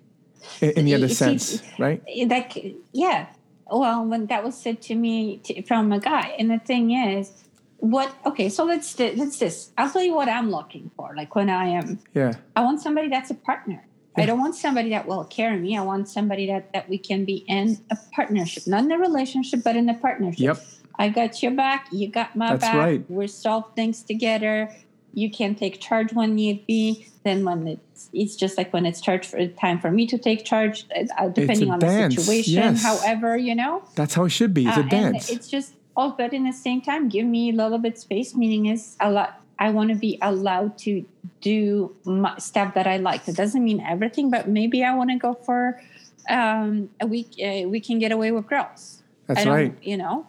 [0.60, 2.02] in, in the other see, sense, right?
[2.28, 2.56] That
[2.92, 3.26] yeah.
[3.66, 7.43] Well, when that was said to me t from a guy, and the thing is,
[7.84, 8.14] what?
[8.24, 9.70] Okay, so let's let's this.
[9.76, 11.12] I'll tell you what I'm looking for.
[11.14, 13.86] Like when I am, Yeah, I want somebody that's a partner.
[14.16, 15.76] I don't want somebody that will carry me.
[15.76, 19.62] I want somebody that that we can be in a partnership, not in a relationship,
[19.62, 20.40] but in a partnership.
[20.40, 20.64] Yep.
[20.98, 21.88] I got your back.
[21.90, 22.76] You got my That's back.
[22.76, 23.10] right.
[23.10, 24.70] We solve things together.
[25.12, 27.08] You can take charge when need be.
[27.24, 30.44] Then when it's it's just like when it's charge for time for me to take
[30.44, 30.86] charge,
[31.18, 32.54] uh, depending on dance, the situation.
[32.54, 32.82] yes.
[32.82, 34.66] However, you know, that's how it should be.
[34.66, 35.28] It's uh, a dance.
[35.28, 38.34] It's just oh, but in the same time, give me a little bit space.
[38.34, 39.40] Meaning is a lot.
[39.58, 41.04] I want to be allowed to
[41.40, 43.24] do my stuff that I like.
[43.26, 45.80] That doesn't mean everything, but maybe I want to go for
[46.28, 47.34] um, a week.
[47.38, 49.02] Uh, we can get away with girls.
[49.26, 49.76] That's right.
[49.82, 50.26] You know,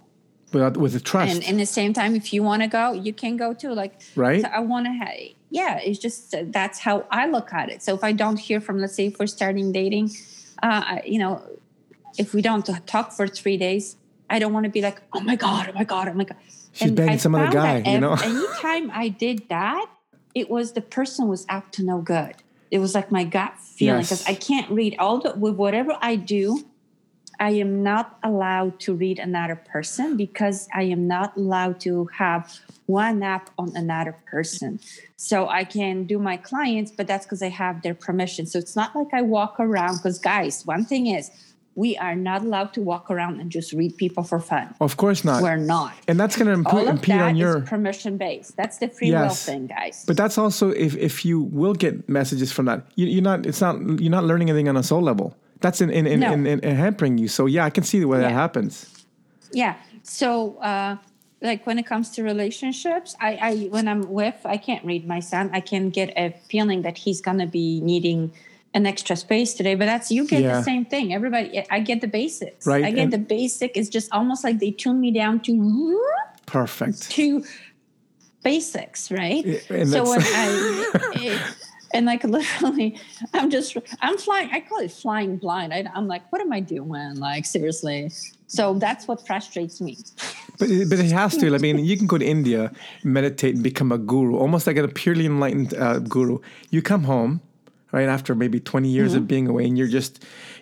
[0.53, 3.13] Without with the trust, and in the same time, if you want to go, you
[3.13, 3.73] can go too.
[3.73, 4.41] Like, right?
[4.41, 5.13] so I want to have,
[5.49, 7.81] yeah, it's just uh, that's how I look at it.
[7.81, 10.11] So if I don't hear from, let's say, if we're starting dating,
[10.63, 11.43] uh, you know,
[12.17, 13.97] if we don't talk for three days,
[14.29, 16.37] I don't want to be like, oh my god, oh my god, oh my god.
[16.73, 18.13] She's banging I some other guy, you know?
[18.13, 19.85] anytime I did that,
[20.33, 22.35] it was the person was up to no good.
[22.71, 24.29] It was like my gut feeling because Yes.
[24.29, 26.65] I can't read all the with whatever I do.
[27.39, 32.53] I am not allowed to read another person because I am not allowed to have
[32.85, 34.79] one app on another person.
[35.17, 38.45] So I can do my clients, but that's because I have their permission.
[38.45, 41.29] So it's not like I walk around because guys, one thing is
[41.75, 44.73] we are not allowed to walk around and just read people for fun.
[44.79, 45.41] of course not.
[45.43, 45.93] We're not.
[46.07, 48.55] and that's going to All imp- of impede that on is your permission based.
[48.55, 50.03] That's the free will thing, guys.
[50.07, 53.45] But that's also if if you will get messages from that, you, you're not.
[53.45, 53.75] It's not.
[54.01, 55.35] You're not learning anything on a soul level.
[55.61, 56.31] That's in in in, No.
[56.33, 57.27] in, in, in hampering you.
[57.27, 58.41] So yeah, I can see where that Yeah.
[58.43, 58.73] happens.
[59.53, 60.97] yeah so uh
[61.41, 65.19] like when it comes to relationships i i when i'm with i can't read my
[65.31, 68.31] son i can get a feeling that he's gonna be needing
[68.75, 70.57] an extra space today but that's you get Yeah.
[70.57, 73.89] the same thing everybody i get the basics Right, i get and- the basic it's
[73.97, 75.53] just almost like they tune me down to
[76.45, 77.09] Perfect.
[77.17, 77.43] to
[78.43, 80.45] basics right and so when i
[81.95, 82.99] and like literally
[83.33, 86.59] i'm just i'm flying i call it flying blind I, i'm like what am i
[86.59, 88.11] doing like seriously
[88.47, 89.97] so that's what frustrates me
[90.59, 91.45] But but it has to.
[91.53, 92.71] I mean, you can go to India,
[93.03, 96.39] meditate, and become a guru, almost like a purely enlightened uh, guru.
[96.69, 97.41] You come home,
[97.95, 99.23] right after maybe twenty years Mm-hmm.
[99.23, 100.13] of being away, and you're just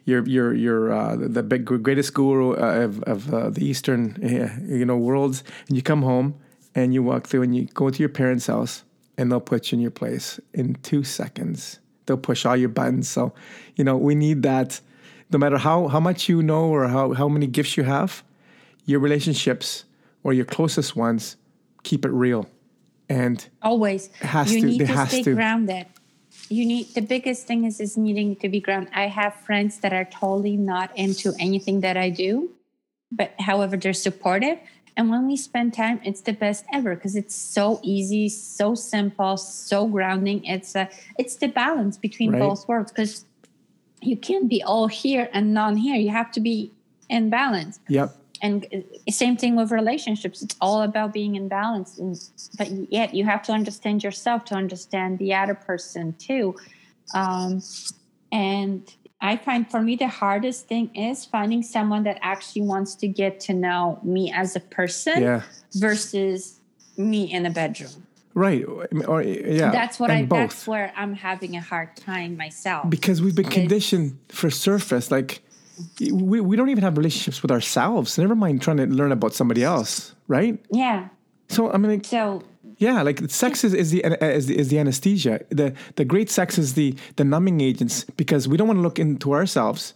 [0.06, 4.50] you're you're you're uh, the, big greatest guru uh, of of uh, the Eastern uh,
[4.78, 6.36] you know worlds, and you come home
[6.76, 8.84] and you walk through and you go to your parents' house,
[9.18, 11.80] and they'll put you in your place in two seconds.
[12.06, 13.08] They'll push all your buttons.
[13.08, 13.32] So,
[13.78, 14.82] you know, we need that.
[15.32, 18.12] No matter how how much you know or how how many gifts you have,
[18.86, 19.86] your relationships
[20.24, 21.38] or your closest ones
[21.84, 22.46] keep it real
[23.10, 24.10] and Always.
[24.22, 25.34] Has you to- need to has stay to.
[25.34, 25.86] grounded.
[26.54, 28.94] You need the biggest thing is is needing to be grounded.
[28.94, 32.52] I have friends that are totally not into anything that I do,
[33.12, 34.60] but however they're supportive.
[34.96, 39.36] And when we spend time, it's the best ever because it's so easy, so simple,
[39.38, 40.46] so grounding.
[40.46, 42.40] It's a it's the balance between Right.
[42.40, 43.26] both worlds because
[44.02, 45.96] you can't be all here and none here.
[45.96, 46.72] You have to be
[47.10, 48.66] in balance yep and
[49.10, 50.42] same thing with relationships.
[50.42, 51.98] It's all about being in balance.
[51.98, 52.20] And,
[52.58, 56.56] but yet you have to understand yourself to understand the other person too.
[57.14, 57.62] Um,
[58.34, 63.08] and i find for me the hardest thing is finding someone that actually wants to
[63.08, 65.42] get to know me as a person yeah.
[65.76, 66.60] versus
[66.98, 68.06] me in a bedroom.
[68.36, 68.64] Right.
[69.08, 69.72] Or yeah.
[69.72, 70.40] That's what i both.
[70.40, 72.90] that's where i'm having a hard time myself.
[72.90, 75.42] Because we've been conditioned for surface like
[76.12, 78.18] we, we don't even have relationships with ourselves.
[78.18, 80.60] Never mind trying to learn about somebody else right?
[80.72, 81.10] Yeah.
[81.50, 82.42] So i mean like, so
[82.78, 85.42] yeah like sex is, is the is the, is the anesthesia.
[85.50, 89.00] The the great sex is the the numbing agents because we don't want to look
[89.00, 89.94] into ourselves.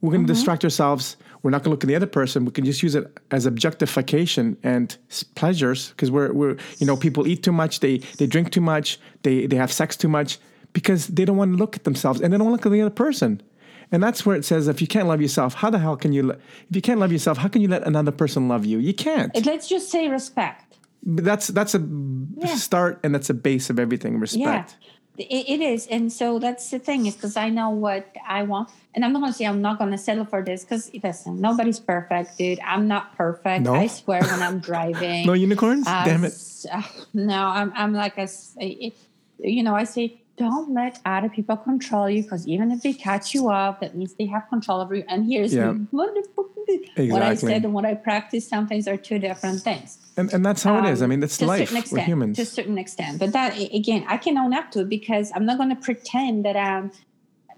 [0.00, 1.18] We're going to distract ourselves.
[1.42, 2.46] We're not going to look at the other person.
[2.46, 4.96] We can just use it as objectification and
[5.34, 7.80] pleasures because we're, we're you know people eat too much.
[7.80, 8.98] They they drink too much.
[9.22, 10.38] They they have sex too much
[10.72, 12.96] because they don't want to look at themselves and they don't look at the other
[13.06, 13.42] person
[13.92, 16.30] And that's where it says, if you can't love yourself, how the hell can you?
[16.30, 18.78] If you can't love yourself, how can you let another person love you?
[18.78, 19.34] You can't.
[19.36, 20.78] It- let's just say respect.
[21.02, 21.82] But that's that's a
[22.56, 24.18] start, and that's a base of everything.
[24.20, 24.76] Respect.
[25.16, 28.42] Yeah, it, it is, and so that's the thing is because I know what I
[28.42, 31.80] want, and I'm not gonna say I'm not gonna settle for this because listen, nobody's
[31.80, 32.60] perfect, dude.
[32.60, 33.64] I'm not perfect.
[33.64, 33.76] No?
[33.76, 35.26] I swear when I'm driving.
[35.26, 35.86] No unicorns.
[35.86, 36.34] Uh, Damn it.
[36.70, 36.82] uh,
[37.14, 38.28] no, I'm I'm like a,
[39.38, 43.26] you know, I say don't let other people control you because even if they catch
[43.34, 45.04] you up, that means they have control over you.
[45.12, 45.72] And here's Yeah.
[45.98, 46.46] what, fuck
[47.14, 49.88] what I said and what I practice sometimes are two different things.
[50.16, 51.02] And and that's how it is.
[51.02, 51.68] I Um, mean, that's life.
[51.70, 52.36] certain We're humans.
[52.36, 53.18] to a certain extent.
[53.22, 56.44] But that again, I can own up to it because I'm not going to pretend
[56.46, 56.90] that I'm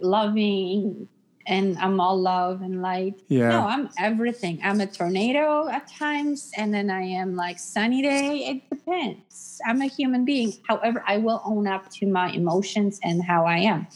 [0.01, 1.09] loving
[1.47, 3.20] and I'm all love and light.
[3.28, 3.49] Yeah.
[3.51, 4.61] No, I'm everything.
[4.62, 8.38] I'm a tornado at times, and then I am like sunny day.
[8.47, 9.61] It depends.
[9.66, 10.53] I'm a human being.
[10.68, 13.86] However, I will own up to my emotions and how I am.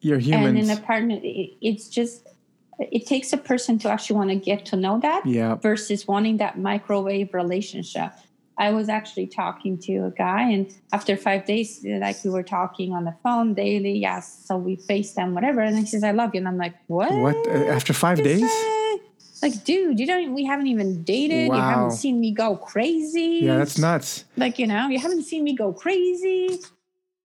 [0.00, 0.56] You're human.
[0.56, 2.26] And in a partner, it- it's just
[2.90, 5.54] it takes a person to actually want to get to know that yeah.
[5.56, 8.10] versus wanting that microwave relationship.
[8.58, 12.92] I was actually talking to a guy, and after five days, like we were talking
[12.92, 15.60] on the phone daily, yes, so we FaceTime, whatever.
[15.60, 16.38] And he says, I love you.
[16.38, 17.10] And I'm like, what?
[17.12, 17.36] What?
[17.48, 18.50] After five days?
[19.42, 21.46] Like, dude, you don't, we haven't even dated.
[21.46, 23.40] You haven't seen me go crazy.
[23.42, 24.24] Yeah, that's nuts.
[24.36, 26.60] Like, you know, you haven't seen me go crazy.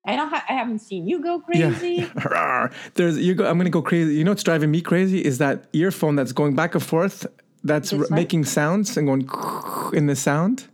[0.05, 2.09] I don't, ha- I haven't seen you go crazy.
[2.15, 2.69] Yeah.
[2.95, 3.45] There's you go.
[3.47, 4.15] I'm gonna go crazy.
[4.15, 7.27] You know what's driving me crazy is that earphone that's going back and forth.
[7.63, 9.29] That's r- making sounds and going
[9.93, 10.65] in the sound.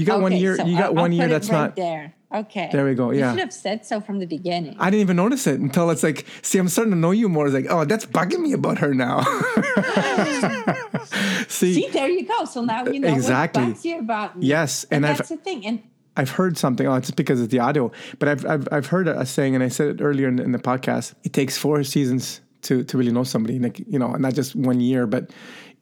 [0.00, 0.56] You got one year.
[0.56, 1.76] so you got I'll- one I'll ear put it that's right not.
[1.76, 2.14] there.
[2.32, 2.68] Okay.
[2.70, 3.32] There we go, Yeah.
[3.32, 4.76] You should have said so from the beginning.
[4.78, 7.46] I didn't even notice it until it's like, see, I'm starting to know you more.
[7.46, 9.22] It's like, oh, that's bugging me about her now.
[11.48, 12.44] see, See, there you go.
[12.44, 13.62] So now you know Exactly.
[13.64, 14.46] what bugs you about me.
[14.46, 15.66] yes, and, and I've that's the thing.
[15.66, 15.82] And
[16.16, 16.86] I've heard something.
[16.86, 17.90] Oh, it's because it's the audio.
[18.18, 20.52] But I've I've, I've heard a, a saying, and I said it earlier in, in
[20.52, 21.14] the podcast.
[21.24, 23.58] It takes four seasons to to really know somebody.
[23.58, 25.30] Like you know, not just one year, but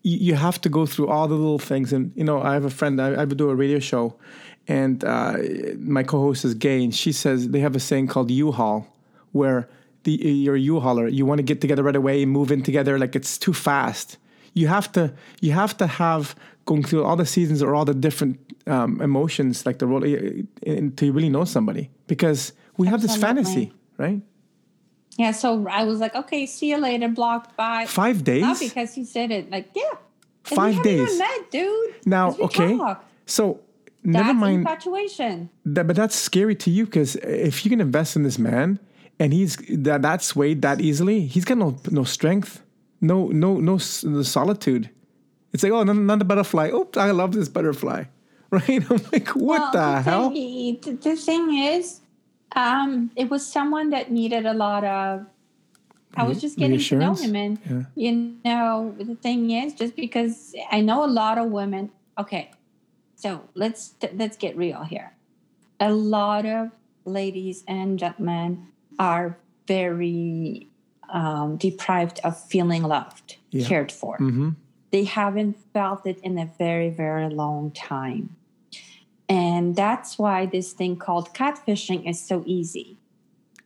[0.03, 1.92] you, you have to go through all the little things.
[1.92, 3.01] And you know, I have a friend.
[3.01, 4.16] I, I would do a radio show,
[4.66, 5.36] and uh,
[5.78, 8.86] my co-host is gay, and she says they have a saying called U-Haul,
[9.32, 9.68] where
[10.05, 11.09] the you're a U-Hauler.
[11.09, 12.99] You want to get together right away, move in together.
[12.99, 14.16] Like it's too fast.
[14.55, 16.34] You have to you have to have
[16.64, 20.90] going through all the seasons or all the different um, emotions, like the role, uh,
[20.96, 21.90] to really know somebody.
[22.07, 24.20] Because we have this fantasy, right?
[25.18, 27.86] Yeah, so I was like, okay, see you later, blocked by.
[27.86, 28.42] Five days.
[28.42, 29.50] Not because he said it.
[29.50, 29.82] Like, yeah.
[30.44, 31.18] Five days.
[31.18, 31.94] Met, dude.
[32.06, 32.78] Now, okay.
[32.78, 33.04] talk.
[33.26, 33.60] So
[34.04, 34.60] never That's mind.
[34.60, 35.50] infatuation.
[35.66, 38.78] That, but that's scary to you because if you can invest in this man
[39.18, 42.62] and he's that that swayed that easily, he's got no no strength,
[43.00, 44.88] no no no, no solitude.
[45.52, 46.70] It's like oh, not, not a butterfly.
[46.72, 48.04] Oh, I love this butterfly,
[48.50, 48.90] right?
[48.90, 50.30] I'm like, what Well, the hell?
[50.30, 52.00] Thing, the, the thing is,
[52.57, 55.26] um, it was someone that needed a lot of.
[56.16, 57.82] I was just getting to know him, and Yeah.
[57.94, 61.90] you know, the thing is, just because I know a lot of women.
[62.18, 62.51] Okay,
[63.14, 65.12] so let's let's get real here.
[65.78, 66.70] A lot of
[67.05, 68.68] ladies and gentlemen
[68.99, 69.38] are
[69.68, 70.68] very
[71.11, 73.66] um, deprived of feeling loved, Yeah.
[73.66, 74.51] cared for hmm
[74.90, 78.36] they haven't felt it in a very very long time
[79.28, 82.98] and that's why this thing called catfishing is so easy.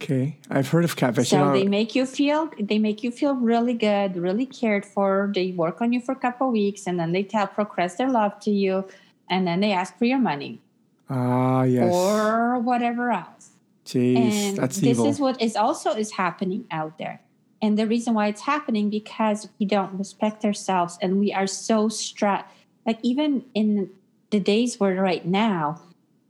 [0.02, 1.26] Okay, I've heard of catfishing.
[1.26, 5.30] so they make you feel they make you feel really good really cared for.
[5.32, 8.40] They work on you for a couple weeks and then they tell progress their love
[8.40, 8.88] to you
[9.30, 10.60] and then they ask for your money.
[11.08, 13.50] Ah yes, or whatever else.
[13.86, 15.06] Jeez, and that's this evil.
[15.06, 17.20] is what is also is happening out there.
[17.60, 21.88] And the reason why it's happening because we don't respect ourselves and we are so
[21.88, 22.46] stressed
[22.84, 23.90] like even in
[24.32, 25.80] the days we're right now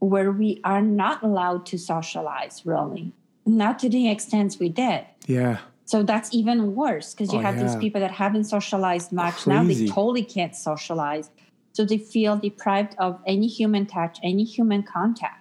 [0.00, 3.12] where we are not allowed to socialize really.
[3.46, 5.04] Not to the extent we did.
[5.26, 9.46] Yeah, so that's even worse because you Oh, have these people that haven't socialized much.
[9.46, 11.30] Now they totally can't socialize.
[11.72, 15.38] So they feel deprived of any human touch any human contact.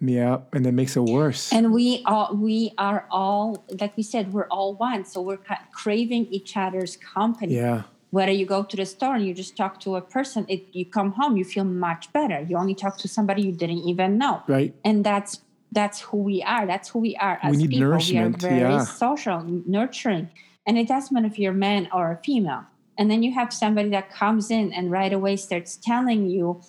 [0.00, 1.52] Yeah, and it makes it worse.
[1.52, 5.04] and we are we are all like we said we're all one.
[5.04, 5.38] So we're
[5.72, 7.54] craving each other's company.
[7.54, 7.82] Yeah,
[8.14, 10.86] whether you go to the store and you just talk to a person it, you
[10.86, 12.38] come home you feel much better.
[12.48, 14.34] You only talk to somebody you didn't even know.
[14.46, 14.72] Right.
[14.84, 15.40] and that's
[15.72, 16.64] that's who we are.
[16.72, 17.88] That's who we are We as need people.
[17.88, 18.84] Nourishment, we are very yeah.
[18.84, 19.42] social
[19.78, 20.30] nurturing.
[20.66, 22.62] And it doesn't matter if you're a man or a female.
[22.96, 26.62] And then you have somebody that comes in and right away starts telling you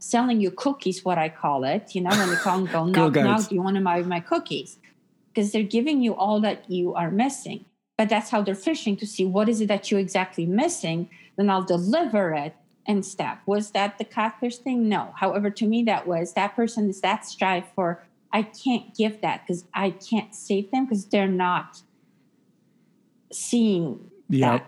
[0.00, 3.14] selling you cookies what i call it you know when you call and go knock
[3.14, 4.78] knock do you want to buy my cookies?
[5.28, 7.64] Because they're giving you all that you are missing
[7.98, 11.50] but that's how they're fishing to see what is it that you're exactly missing then
[11.50, 12.54] i'll deliver it
[12.86, 16.88] and stuff was that the catfish thing no however to me that was that person
[16.88, 21.28] is that strive for i can't give that because i can't save them because they're
[21.28, 21.82] not
[23.32, 24.60] seeing Yeah.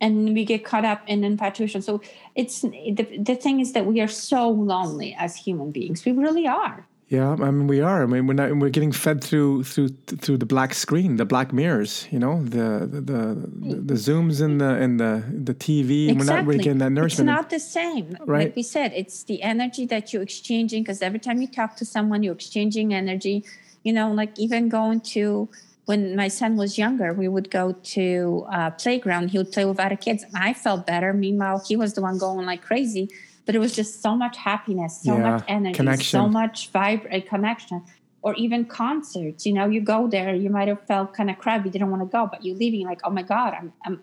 [0.00, 1.80] And we get caught up in infatuation.
[1.80, 2.02] So
[2.34, 6.04] it's the, the thing is that we are so lonely as human beings.
[6.04, 6.86] We really are.
[7.08, 8.02] Yeah, I mean we are.
[8.02, 8.56] I mean we're not.
[8.56, 12.08] We're getting fed through through through the black screen, the black mirrors.
[12.10, 16.08] You know, the the the, the zooms in the in the the TV.
[16.08, 16.14] Exactly.
[16.14, 17.30] We're not really getting that nourishment.
[17.30, 18.16] It's not the same.
[18.26, 18.46] Right.
[18.46, 20.82] Like we said, it's the energy that you're exchanging.
[20.82, 23.44] Because every time you talk to someone, you're exchanging energy.
[23.84, 25.48] You know, like even going to
[25.84, 29.30] when my son was younger, we would go to a playground.
[29.30, 31.12] He would play with other kids, and I felt better.
[31.12, 33.10] Meanwhile, he was the one going like crazy
[33.46, 36.18] but it was just so much happiness, so Yeah, much energy, connection.
[36.20, 37.82] so much vibrant connection.
[38.22, 41.70] Or even concerts, you know, you go there, you might have felt kind of crabby,
[41.70, 44.02] didn't want to go, but you're leaving like, oh my God, I'm, I'm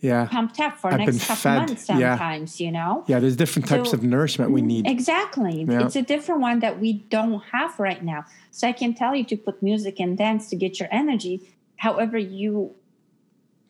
[0.00, 1.94] yeah, pumped up for I've next couple fed, months yeah.
[2.16, 3.04] sometimes, you know?
[3.06, 3.20] yeah.
[3.20, 4.88] There's different types So- of nourishment we need.
[4.88, 5.62] Exactly.
[5.68, 5.86] Yeah.
[5.86, 8.24] It's a different one that we don't have right now.
[8.50, 11.48] So I can tell you to put music and dance to get your energy.
[11.76, 12.74] However, you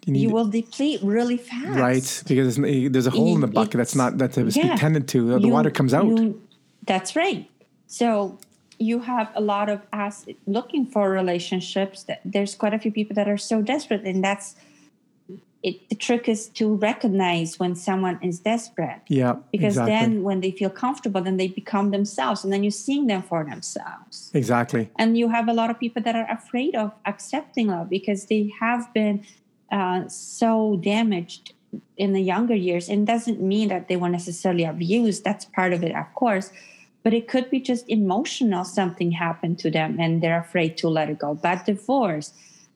[0.06, 1.78] You you will deplete really fast.
[1.78, 4.76] right because there's, eh, there's a hole in the bucket that's not that's yeah.
[4.76, 5.18] tended to.
[5.38, 6.06] The You- water comes out.
[6.06, 6.40] you-
[6.86, 7.48] that's right.
[7.86, 8.38] So
[8.78, 12.02] you have a lot of us looking for relationships.
[12.04, 14.56] That there's quite a few people that are so desperate, and that's
[15.62, 15.88] it.
[15.88, 19.94] The trick is to recognize when someone is desperate, yeah, because exactly.
[19.94, 23.44] then when they feel comfortable, then they become themselves, and then you're seeing them for
[23.44, 24.30] themselves.
[24.34, 24.90] exactly.
[24.98, 28.52] And you have a lot of people that are afraid of accepting love because they
[28.60, 29.24] have been
[29.70, 31.54] uh, so damaged
[31.96, 32.88] in the younger years.
[32.88, 35.24] And doesn't mean that they were necessarily abused.
[35.24, 36.50] That's part of it, of course.
[37.02, 38.64] But it could be just emotional.
[38.64, 41.34] Something happened to them and they're afraid to let it go.
[41.34, 42.32] But divorce,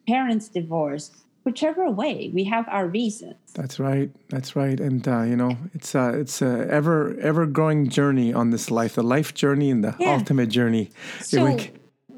[0.07, 1.11] parents divorce,
[1.45, 3.37] whichever way, we have our reasons.
[3.55, 4.11] That's right.
[4.29, 4.79] That's right.
[4.79, 8.97] And uh, you know, it's uh, it's a ever ever growing journey on this life,
[8.97, 10.13] the life journey and the Yeah.
[10.13, 10.91] ultimate journey.
[11.21, 11.57] So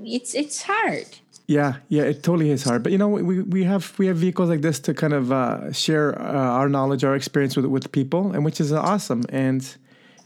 [0.05, 1.20] it's it's hard.
[1.51, 2.85] Yeah, yeah, it totally is hard.
[2.85, 5.73] But you know, we, we have we have vehicles like this to kind of uh,
[5.73, 9.25] share uh, our knowledge, our experience with with people, and which is awesome.
[9.31, 9.61] And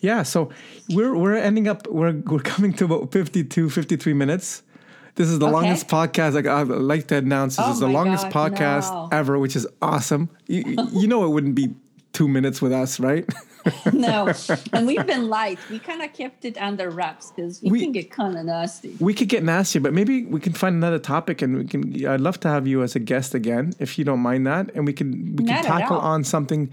[0.01, 0.51] yeah, so
[0.91, 4.62] we're we're ending up we're we're coming to about 52, 53 minutes.
[5.14, 5.55] This is the Okay.
[5.55, 6.35] longest podcast.
[6.35, 9.09] Like I'd like to announce, this Oh is the longest God, podcast no.
[9.18, 10.29] ever, which is awesome.
[10.47, 11.72] You, you know, it wouldn't be
[12.12, 13.25] two minutes with us, right?
[13.92, 14.32] no,
[14.72, 15.58] and we've been light.
[15.70, 18.96] We kind of kept it under wraps because we, We- can get kind of nasty.
[19.00, 22.06] we could get nasty, but maybe we can find another topic, and we can.
[22.06, 24.86] I'd love to have you as a guest again, if you don't mind that, and
[24.86, 26.70] we can we can Not at tackle on something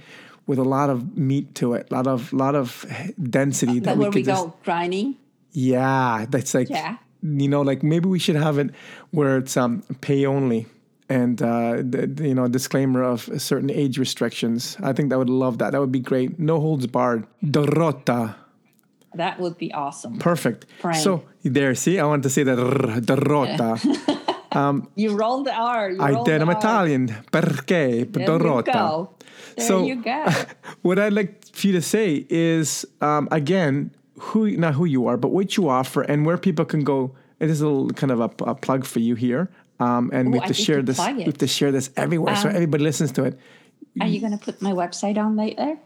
[0.48, 2.86] with a lot of meat to it, a lot of lot of
[3.22, 4.44] density that But we where could we just.
[4.46, 5.16] go grinding.
[5.54, 6.98] Yeah, that's like Yeah.
[7.22, 8.72] you know, like maybe we should have it
[9.12, 10.66] where it's um pay only.
[11.12, 14.78] And uh, the, you know, disclaimer of certain age restrictions.
[14.82, 15.72] I think that would love that.
[15.74, 16.40] That would be great.
[16.40, 17.28] No holds barred.
[17.44, 18.36] Dorota.
[19.16, 20.20] That would be awesome.
[20.20, 20.66] Perfect.
[21.04, 22.58] So there, see, I wanted to say that.
[22.58, 23.78] Dorota.
[24.96, 25.92] You rolled the R.
[25.92, 26.42] You I rolled did.
[26.42, 26.56] I'm R.
[26.56, 28.12] Perché?
[28.12, 28.68] There Dorota.
[28.68, 29.10] you go.
[29.56, 30.26] There So- you go.
[30.82, 35.18] what I'd like for you to say is, um, again, who not who you are,
[35.18, 37.16] but what you offer and where people can go.
[37.40, 39.50] It is a little kind of a, a plug for you here,
[39.82, 40.98] um, and we have to share this.
[41.00, 43.40] We have to share this everywhere, so Um, everybody listens to it.
[44.00, 45.78] Are you going to put my website on later?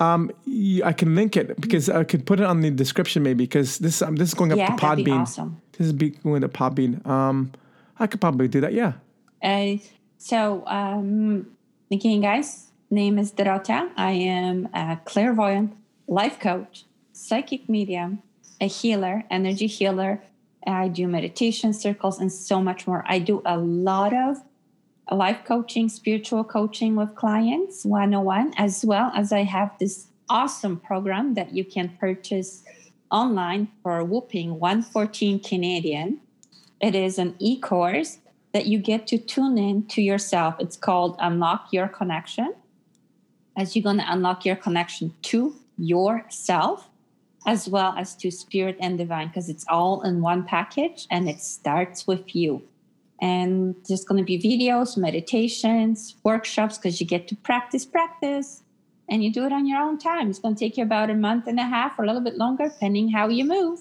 [0.00, 4.02] I can link it because I could put it on the description maybe because this
[4.02, 5.20] um, this is going up Yeah, to Podbean.
[5.20, 5.60] awesome.
[5.76, 7.06] This is going to Podbean.
[7.06, 7.52] Um,
[7.98, 8.72] I could probably do that.
[8.72, 8.94] Yeah.
[9.42, 9.76] Uh,
[10.18, 11.46] so, um,
[11.90, 13.90] again, guys, name is Dorota.
[13.96, 15.74] I am a clairvoyant,
[16.06, 18.22] life coach, psychic medium,
[18.60, 20.22] a healer, energy healer.
[20.66, 23.04] I do meditation circles and so much more.
[23.06, 24.38] I do a lot of
[25.10, 30.08] life coaching, spiritual coaching with clients, one on one, as well as I have this
[30.28, 32.64] awesome program that you can purchase
[33.10, 36.20] online for whooping 114 Canadian.
[36.80, 38.18] It is an e course
[38.52, 40.56] that you get to tune in to yourself.
[40.58, 42.54] It's called Unlock Your Connection.
[43.56, 46.88] As you're going to unlock your connection to yourself,
[47.46, 51.40] as well as to spirit and divine, because it's all in one package and it
[51.40, 52.62] starts with you.
[53.20, 58.62] And there's going to be videos, meditations, workshops, because you get to practice, practice,
[59.08, 60.30] and you do it on your own time.
[60.30, 62.36] It's going to take you about a month and a half or a little bit
[62.36, 63.80] longer, depending how you move.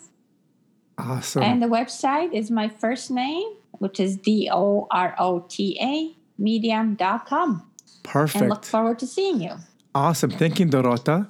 [0.98, 1.42] Awesome.
[1.42, 3.48] And the website is my first name,
[3.80, 7.64] which is D O R O T A medium.com.
[8.04, 9.54] perfect And look forward to seeing you.
[9.94, 10.32] Awesome.
[10.32, 11.28] Thank you, Dorota.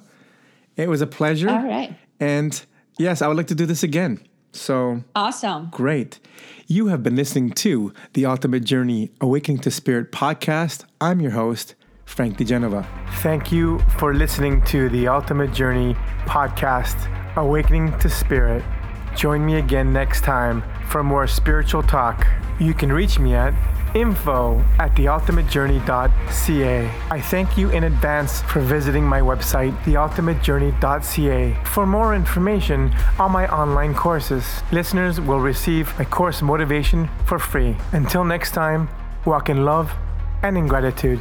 [0.76, 1.50] It was a pleasure.
[1.50, 1.96] All right.
[2.22, 2.64] And
[2.98, 4.20] yes, I would like to do this again.
[4.52, 5.68] So Awesome.
[5.72, 6.20] great.
[6.68, 10.84] You have been listening to the Ultimate Journey Awakening to Spirit podcast.
[11.00, 12.86] I'm your host, Frank DeGenova.
[13.22, 15.94] Thank you for listening to the Ultimate Journey
[16.26, 16.96] podcast,
[17.36, 18.62] Awakening to Spirit.
[19.16, 22.24] Join me again next time for more spiritual talk.
[22.60, 23.52] You can reach me at
[23.94, 26.90] info at theultimatejourney.ca.
[27.10, 33.46] I thank you in advance for visiting my website, theultimatejourney.ca, for more information on my
[33.48, 34.62] online courses.
[34.72, 37.76] Listeners will receive my course motivation for free.
[37.92, 38.88] Until next time,
[39.24, 39.92] walk in love
[40.42, 41.20] and in gratitude.